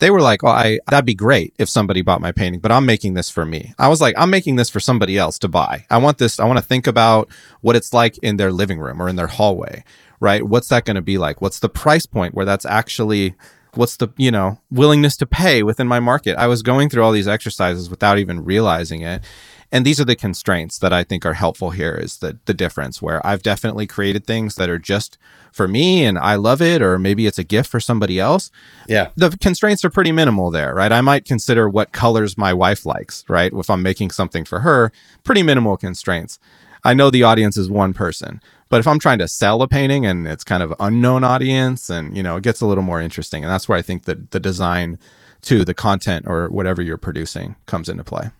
they 0.00 0.10
were 0.10 0.20
like, 0.20 0.42
"Oh, 0.42 0.48
I 0.48 0.80
that'd 0.88 1.06
be 1.06 1.14
great 1.14 1.54
if 1.58 1.68
somebody 1.68 2.02
bought 2.02 2.20
my 2.20 2.32
painting, 2.32 2.60
but 2.60 2.72
I'm 2.72 2.84
making 2.86 3.14
this 3.14 3.30
for 3.30 3.46
me." 3.46 3.74
I 3.78 3.88
was 3.88 4.00
like, 4.00 4.14
"I'm 4.18 4.30
making 4.30 4.56
this 4.56 4.68
for 4.70 4.80
somebody 4.80 5.16
else 5.16 5.38
to 5.40 5.48
buy. 5.48 5.86
I 5.90 5.98
want 5.98 6.18
this. 6.18 6.40
I 6.40 6.44
want 6.44 6.58
to 6.58 6.64
think 6.64 6.86
about 6.86 7.30
what 7.60 7.76
it's 7.76 7.94
like 7.94 8.18
in 8.18 8.36
their 8.36 8.52
living 8.52 8.80
room 8.80 9.00
or 9.00 9.08
in 9.08 9.16
their 9.16 9.28
hallway, 9.28 9.84
right? 10.18 10.42
What's 10.42 10.68
that 10.68 10.84
going 10.84 10.96
to 10.96 11.02
be 11.02 11.18
like? 11.18 11.40
What's 11.40 11.60
the 11.60 11.68
price 11.68 12.06
point 12.06 12.34
where 12.34 12.46
that's 12.46 12.66
actually 12.66 13.34
what's 13.74 13.96
the 13.96 14.08
you 14.16 14.30
know 14.30 14.58
willingness 14.70 15.16
to 15.16 15.26
pay 15.26 15.62
within 15.62 15.86
my 15.86 16.00
market 16.00 16.36
i 16.36 16.46
was 16.46 16.62
going 16.62 16.88
through 16.88 17.04
all 17.04 17.12
these 17.12 17.28
exercises 17.28 17.88
without 17.88 18.18
even 18.18 18.44
realizing 18.44 19.02
it 19.02 19.22
and 19.70 19.86
these 19.86 20.00
are 20.00 20.04
the 20.04 20.16
constraints 20.16 20.78
that 20.78 20.92
i 20.92 21.04
think 21.04 21.24
are 21.24 21.34
helpful 21.34 21.70
here 21.70 21.94
is 21.94 22.18
the 22.18 22.38
the 22.46 22.54
difference 22.54 23.00
where 23.00 23.24
i've 23.24 23.42
definitely 23.42 23.86
created 23.86 24.26
things 24.26 24.56
that 24.56 24.68
are 24.68 24.78
just 24.78 25.18
for 25.52 25.66
me 25.68 26.04
and 26.04 26.18
i 26.18 26.34
love 26.34 26.60
it 26.62 26.80
or 26.82 26.98
maybe 26.98 27.26
it's 27.26 27.38
a 27.38 27.44
gift 27.44 27.70
for 27.70 27.80
somebody 27.80 28.18
else 28.20 28.50
Yeah. 28.88 29.08
the 29.16 29.30
constraints 29.40 29.84
are 29.84 29.90
pretty 29.90 30.12
minimal 30.12 30.50
there 30.50 30.74
right 30.74 30.92
i 30.92 31.00
might 31.00 31.24
consider 31.24 31.68
what 31.68 31.92
colors 31.92 32.36
my 32.38 32.52
wife 32.52 32.84
likes 32.86 33.24
right 33.28 33.52
if 33.52 33.68
i'm 33.70 33.82
making 33.82 34.10
something 34.10 34.44
for 34.44 34.60
her 34.60 34.92
pretty 35.24 35.42
minimal 35.42 35.76
constraints 35.76 36.38
i 36.84 36.94
know 36.94 37.10
the 37.10 37.22
audience 37.22 37.56
is 37.56 37.68
one 37.70 37.92
person 37.92 38.40
but 38.68 38.78
if 38.78 38.86
I'm 38.86 39.00
trying 39.00 39.18
to 39.18 39.26
sell 39.26 39.62
a 39.62 39.66
painting 39.66 40.06
and 40.06 40.28
it's 40.28 40.44
kind 40.44 40.62
of 40.62 40.72
unknown 40.78 41.24
audience 41.24 41.90
and 41.90 42.16
you 42.16 42.22
know 42.22 42.36
it 42.36 42.44
gets 42.44 42.60
a 42.60 42.66
little 42.66 42.84
more 42.84 43.00
interesting 43.00 43.42
and 43.42 43.50
that's 43.52 43.68
where 43.68 43.76
I 43.76 43.82
think 43.82 44.04
that 44.04 44.30
the 44.30 44.38
design 44.38 44.96
to 45.42 45.64
the 45.64 45.74
content 45.74 46.26
or 46.28 46.48
whatever 46.50 46.80
you're 46.80 46.96
producing 46.96 47.56
comes 47.66 47.88
into 47.88 48.04
play. 48.04 48.30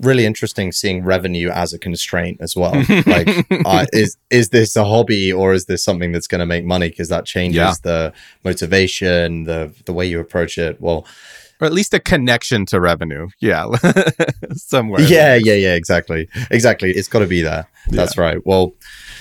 Really 0.00 0.26
interesting 0.26 0.72
seeing 0.72 1.04
revenue 1.04 1.50
as 1.50 1.72
a 1.72 1.78
constraint 1.78 2.38
as 2.40 2.56
well. 2.56 2.72
like, 3.06 3.46
uh, 3.64 3.86
is 3.92 4.16
is 4.30 4.48
this 4.50 4.74
a 4.76 4.84
hobby 4.84 5.32
or 5.32 5.52
is 5.52 5.66
this 5.66 5.84
something 5.84 6.12
that's 6.12 6.26
going 6.26 6.40
to 6.40 6.46
make 6.46 6.64
money? 6.64 6.88
Because 6.88 7.08
that 7.08 7.24
changes 7.24 7.56
Yeah. 7.56 7.74
the 7.82 8.12
motivation, 8.44 9.44
the 9.44 9.72
the 9.84 9.92
way 9.92 10.06
you 10.06 10.20
approach 10.20 10.58
it. 10.58 10.80
Well, 10.80 11.06
Or 11.62 11.66
at 11.66 11.72
least 11.72 11.94
a 11.94 12.00
connection 12.00 12.66
to 12.66 12.80
revenue. 12.80 13.28
Yeah. 13.38 13.66
Somewhere. 14.54 15.00
yeah, 15.02 15.36
yeah, 15.36 15.54
yeah, 15.54 15.74
exactly, 15.74 16.28
exactly. 16.50 16.90
It's 16.90 17.06
got 17.06 17.20
to 17.20 17.26
be 17.28 17.40
there. 17.40 17.68
That's 17.86 18.18
right. 18.18 18.44
Well, 18.44 18.74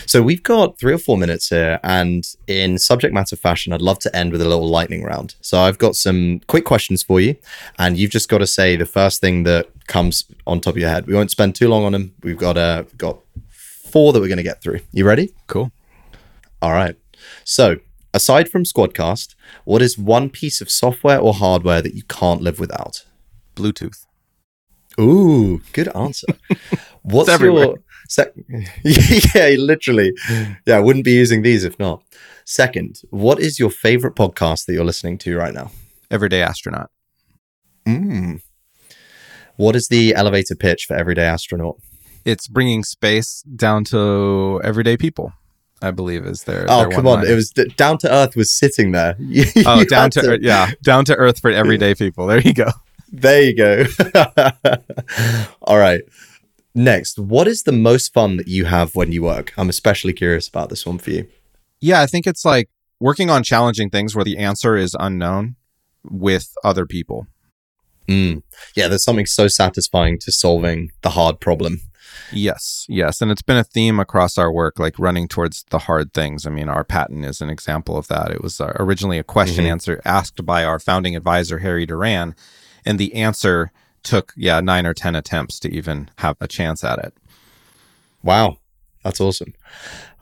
so 0.08 0.24
we've 0.24 0.42
got 0.42 0.80
three 0.80 0.92
or 0.92 0.98
four 0.98 1.20
minutes 1.20 1.50
here, 1.50 1.80
and 1.84 2.26
in 2.48 2.80
subject 2.80 3.14
matter 3.14 3.36
fashion, 3.36 3.74
I'd 3.74 3.82
love 3.84 4.00
to 4.00 4.16
end 4.16 4.32
with 4.32 4.42
a 4.42 4.50
little 4.50 4.68
lightning 4.68 5.04
round. 5.04 5.36
So 5.42 5.60
I've 5.62 5.78
got 5.78 5.96
some 5.96 6.42
quick 6.48 6.66
questions 6.66 7.04
for 7.04 7.20
you, 7.22 7.36
and 7.78 7.96
you've 7.96 8.10
just 8.10 8.28
got 8.28 8.40
to 8.40 8.48
say 8.48 8.76
the 8.76 8.88
first 8.88 9.22
thing 9.22 9.44
that 9.44 9.70
comes 9.86 10.26
on 10.48 10.62
top 10.62 10.74
of 10.74 10.80
your 10.80 10.90
head. 10.90 11.06
We 11.06 11.14
won't 11.14 11.30
spend 11.30 11.54
too 11.54 11.70
long 11.70 11.86
on 11.86 11.92
them. 11.92 12.16
We've 12.24 12.38
got 12.38 12.58
uh, 12.58 12.86
got 12.98 13.20
four 13.50 14.14
that 14.14 14.20
we're 14.20 14.28
going 14.28 14.38
to 14.38 14.44
get 14.44 14.64
through. 14.64 14.80
You 14.92 15.06
ready? 15.06 15.36
Cool. 15.46 15.72
All 16.60 16.72
right. 16.72 16.96
So, 17.44 17.78
aside 18.14 18.50
from 18.50 18.64
Squadcast, 18.64 19.36
what 19.66 19.82
is 19.82 19.98
one 19.98 20.30
piece 20.30 20.62
of 20.62 20.70
software 20.70 21.20
or 21.20 21.34
hardware 21.34 21.82
that 21.82 21.96
you 21.96 22.04
can't 22.04 22.42
live 22.42 22.60
without? 22.60 23.06
Bluetooth. 23.56 24.06
Ooh, 25.00 25.62
good 25.74 25.88
answer. 25.96 26.28
What's 27.02 27.40
your 27.40 27.78
sec- 28.10 28.34
yeah, 28.84 29.56
literally. 29.58 30.14
Yeah, 30.66 30.78
I 30.78 30.80
wouldn't 30.80 31.06
be 31.06 31.14
using 31.14 31.42
these 31.42 31.64
if 31.64 31.80
not. 31.80 32.04
Second, 32.46 33.02
what 33.10 33.40
is 33.40 33.60
your 33.60 33.70
favorite 33.70 34.16
podcast 34.16 34.66
that 34.66 34.74
you're 34.74 34.86
listening 34.86 35.18
to 35.20 35.38
right 35.38 35.54
now? 35.54 35.72
Everyday 36.10 36.42
astronaut. 36.42 36.90
Mm. 37.88 38.42
What 39.56 39.76
is 39.76 39.88
the 39.88 40.16
elevator 40.16 40.56
pitch 40.56 40.86
for 40.88 40.96
Everyday 40.96 41.26
Astronaut? 41.26 41.78
It's 42.26 42.48
bringing 42.48 42.84
space 42.84 43.44
down 43.44 43.84
to 43.86 44.62
everyday 44.64 44.98
people. 44.98 45.34
I 45.82 45.92
believe 45.92 46.26
is 46.26 46.44
their. 46.44 46.66
Oh, 46.70 46.82
their 46.82 46.90
come 46.90 47.08
on. 47.08 47.20
line. 47.20 47.28
It 47.28 47.36
was 47.36 47.50
Down 47.50 47.98
to 48.00 48.12
Earth 48.14 48.36
was 48.36 48.52
sitting 48.54 48.92
there. 48.92 49.16
You 49.20 49.46
Oh, 49.66 49.84
down 49.84 50.12
to, 50.12 50.22
earth, 50.28 50.40
yeah, 50.42 50.72
down 50.84 51.06
to 51.06 51.16
earth 51.16 51.40
for 51.40 51.50
everyday 51.52 51.96
people. 51.96 52.28
There 52.28 52.40
you 52.40 52.54
go. 52.54 52.70
There 53.12 53.42
you 53.42 53.56
go. 53.56 53.86
All 55.64 55.78
right. 55.78 56.02
Next, 56.74 57.20
what 57.20 57.48
is 57.48 57.64
the 57.64 57.72
most 57.74 58.14
fun 58.14 58.38
that 58.38 58.48
you 58.48 58.66
have 58.66 58.96
when 58.96 59.12
you 59.12 59.24
work? 59.24 59.54
I'm 59.58 59.70
especially 59.70 60.14
curious 60.14 60.48
about 60.48 60.70
this 60.70 60.86
one 60.86 60.98
for 60.98 61.10
you. 61.12 61.28
Yeah, 61.82 62.02
I 62.02 62.06
think 62.06 62.26
it's 62.26 62.46
like 62.46 62.70
working 63.00 63.30
on 63.30 63.44
challenging 63.44 63.90
things 63.90 64.16
where 64.16 64.24
the 64.24 64.38
answer 64.38 64.78
is 64.78 64.96
unknown 65.00 65.56
with 66.04 66.54
other 66.64 66.86
people. 66.86 67.28
Mm. 68.08 68.44
Yeah, 68.76 68.88
there's 68.88 69.04
something 69.04 69.26
so 69.26 69.48
satisfying 69.48 70.18
to 70.20 70.32
solving 70.32 70.92
the 71.02 71.10
hard 71.12 71.40
problem. 71.40 71.82
Yes, 72.32 72.86
yes. 72.90 73.22
And 73.22 73.32
it's 73.32 73.42
been 73.42 73.58
a 73.58 73.64
theme 73.64 74.00
across 74.00 74.38
our 74.38 74.52
work, 74.52 74.80
like 74.80 74.98
running 74.98 75.28
towards 75.28 75.64
the 75.70 75.80
hard 75.80 76.14
things. 76.14 76.46
I 76.46 76.50
mean, 76.50 76.70
our 76.70 76.84
patent 76.84 77.26
is 77.26 77.42
an 77.42 77.50
example 77.50 77.98
of 77.98 78.08
that. 78.08 78.32
It 78.32 78.42
was 78.42 78.60
uh, 78.62 78.74
originally 78.80 79.18
a 79.20 79.24
question 79.24 79.66
Mhm. 79.66 79.70
answer 79.72 80.02
asked 80.06 80.46
by 80.46 80.64
our 80.64 80.80
founding 80.80 81.16
advisor, 81.16 81.60
Harry 81.60 81.86
Duran, 81.86 82.36
and 82.86 82.98
the 83.00 83.14
answer 83.16 83.72
took, 84.04 84.34
yeah, 84.36 84.60
nine 84.62 84.86
or 84.86 84.94
10 84.94 85.16
attempts 85.16 85.60
to 85.60 85.70
even 85.72 86.10
have 86.18 86.36
a 86.40 86.48
chance 86.48 86.84
at 86.84 87.00
it. 87.00 87.14
Wow, 88.24 88.58
that's 89.04 89.22
awesome. 89.22 89.54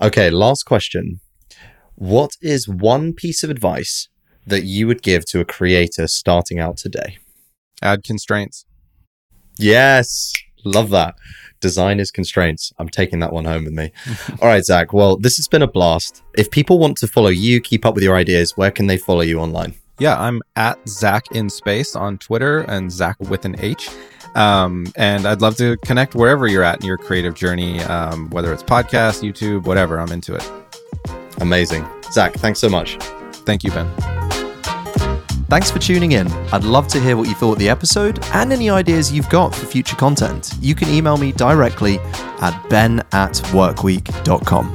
Okay, 0.01 0.29
last 0.29 0.63
question. 0.63 1.19
What 1.95 2.31
is 2.41 2.67
one 2.67 3.13
piece 3.13 3.43
of 3.43 3.49
advice 3.49 4.07
that 4.47 4.63
you 4.63 4.87
would 4.87 5.01
give 5.01 5.25
to 5.27 5.39
a 5.41 5.45
creator 5.45 6.07
starting 6.07 6.59
out 6.59 6.77
today? 6.77 7.17
Add 7.81 8.03
constraints. 8.03 8.65
Yes, 9.57 10.31
love 10.63 10.89
that. 10.91 11.15
Design 11.59 11.99
is 11.99 12.09
constraints. 12.09 12.73
I'm 12.79 12.89
taking 12.89 13.19
that 13.19 13.33
one 13.33 13.45
home 13.45 13.65
with 13.65 13.73
me. 13.73 13.91
All 14.41 14.47
right, 14.47 14.63
Zach. 14.63 14.93
Well, 14.93 15.17
this 15.17 15.37
has 15.37 15.47
been 15.47 15.61
a 15.61 15.67
blast. 15.67 16.23
If 16.37 16.51
people 16.51 16.79
want 16.79 16.97
to 16.97 17.07
follow 17.07 17.29
you, 17.29 17.59
keep 17.59 17.85
up 17.85 17.95
with 17.95 18.03
your 18.03 18.15
ideas, 18.15 18.55
where 18.55 18.71
can 18.71 18.87
they 18.87 18.97
follow 18.97 19.21
you 19.21 19.39
online? 19.39 19.73
Yeah, 19.99 20.19
I'm 20.19 20.41
at 20.55 20.77
Zach 20.87 21.25
in 21.33 21.49
Space 21.49 21.95
on 21.95 22.17
Twitter 22.17 22.61
and 22.61 22.89
Zach 22.89 23.19
with 23.19 23.43
an 23.43 23.57
H. 23.59 23.89
Um, 24.35 24.87
and 24.95 25.25
I'd 25.25 25.41
love 25.41 25.57
to 25.57 25.75
connect 25.77 26.15
wherever 26.15 26.47
you're 26.47 26.63
at 26.63 26.79
in 26.79 26.87
your 26.87 26.97
creative 26.97 27.35
journey, 27.35 27.81
um, 27.81 28.29
whether 28.29 28.53
it's 28.53 28.63
podcast, 28.63 29.27
YouTube, 29.27 29.65
whatever. 29.65 29.99
I'm 29.99 30.11
into 30.11 30.35
it. 30.35 30.51
Amazing. 31.41 31.85
Zach, 32.11 32.33
thanks 32.35 32.59
so 32.59 32.69
much. 32.69 32.97
Thank 33.45 33.63
you, 33.63 33.71
Ben. 33.71 34.18
Thanks 35.49 35.71
for 35.71 35.79
tuning 35.79 36.11
in. 36.11 36.27
I'd 36.53 36.63
love 36.63 36.87
to 36.89 36.99
hear 36.99 37.17
what 37.17 37.27
you 37.27 37.33
thought 37.33 37.53
of 37.53 37.59
the 37.59 37.69
episode 37.69 38.23
and 38.33 38.53
any 38.53 38.69
ideas 38.69 39.11
you've 39.11 39.29
got 39.29 39.53
for 39.53 39.65
future 39.65 39.95
content. 39.95 40.53
You 40.61 40.75
can 40.75 40.89
email 40.89 41.17
me 41.17 41.31
directly 41.31 41.97
at 42.39 42.69
ben 42.69 42.99
at 43.13 43.33
workweek.com. 43.51 44.73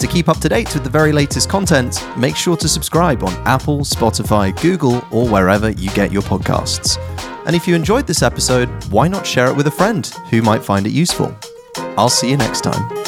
To 0.00 0.06
keep 0.08 0.28
up 0.28 0.38
to 0.38 0.48
date 0.48 0.74
with 0.74 0.82
the 0.82 0.90
very 0.90 1.12
latest 1.12 1.48
content, 1.48 2.04
make 2.16 2.34
sure 2.34 2.56
to 2.56 2.68
subscribe 2.68 3.22
on 3.22 3.32
Apple, 3.46 3.80
Spotify, 3.80 4.58
Google, 4.60 5.04
or 5.12 5.28
wherever 5.28 5.70
you 5.70 5.90
get 5.90 6.10
your 6.10 6.22
podcasts. 6.22 6.98
And 7.46 7.54
if 7.54 7.68
you 7.68 7.76
enjoyed 7.76 8.08
this 8.08 8.22
episode, 8.22 8.68
why 8.90 9.06
not 9.06 9.24
share 9.24 9.46
it 9.46 9.56
with 9.56 9.68
a 9.68 9.70
friend 9.70 10.04
who 10.30 10.42
might 10.42 10.64
find 10.64 10.86
it 10.86 10.92
useful? 10.92 11.36
I'll 11.96 12.08
see 12.08 12.30
you 12.30 12.36
next 12.36 12.62
time. 12.62 12.99